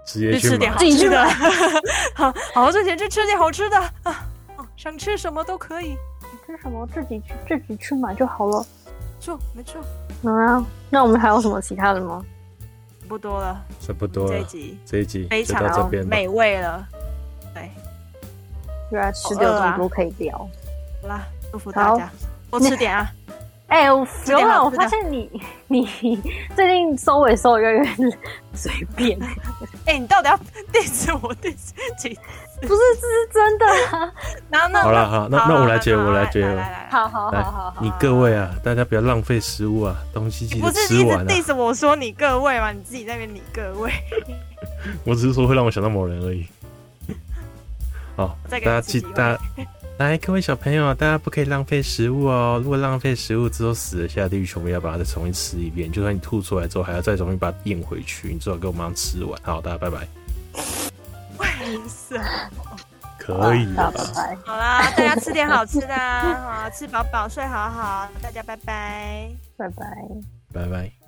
[0.07, 1.25] 直接去 吃点好吃的，
[2.15, 4.27] 好好好赚钱去吃点好吃的啊！
[4.77, 5.97] 想吃什么都可以，
[6.47, 8.67] 吃什么自己去自己去买就好了。
[9.19, 9.81] 错，没错。
[10.31, 12.25] 啊，那我们还有什么其他的吗？
[13.09, 14.31] 不多了，差不多了。
[14.31, 16.87] 这一集，这一集非常美味了。
[17.55, 17.71] 对，
[18.91, 20.37] 原来吃的有这么多可以聊。
[21.03, 21.25] 好啦，
[21.57, 22.11] 祝福大家
[22.51, 23.11] 多吃点啊！
[23.69, 25.29] 哎，我有了，我发现你
[25.69, 25.89] 你
[26.55, 28.11] 最近收尾收的越来越
[28.53, 29.19] 随便。
[29.87, 30.37] 哎，你到底要
[30.71, 32.11] diss 我 diss 几？
[32.61, 33.67] 不是，这是真的。
[34.51, 36.47] 然后那好了，好，那那我来接，我来接。
[36.91, 41.25] 好好好好，你各位啊，大家不要浪费食物啊，东西记得吃完。
[41.25, 43.91] 不是一直 diss 我说你各位嘛，你自己在那边你各位。
[45.05, 46.47] 我只是说会让我想到某人而已。
[48.15, 49.41] 好，大家记得。
[49.99, 52.61] 来，各位小朋友，大家不可以浪费食物哦。
[52.63, 55.91] 如果浪费食物之后死了下地狱，全部要把它再重新吃一遍。
[55.91, 59.41] 就算你吐出来之后，还要再重新把它咽回去，你最好给我马上吃完。
[59.43, 60.07] 好，大家拜拜。
[61.39, 61.47] 为
[61.89, 62.19] 什
[62.59, 62.77] 么？
[63.19, 63.91] 可以了。
[63.91, 64.37] 拜拜。
[64.45, 68.07] 好啦，大家吃点好吃的，好吃饱饱，睡好好。
[68.21, 69.87] 大家拜拜，拜拜，
[70.53, 71.06] 拜拜。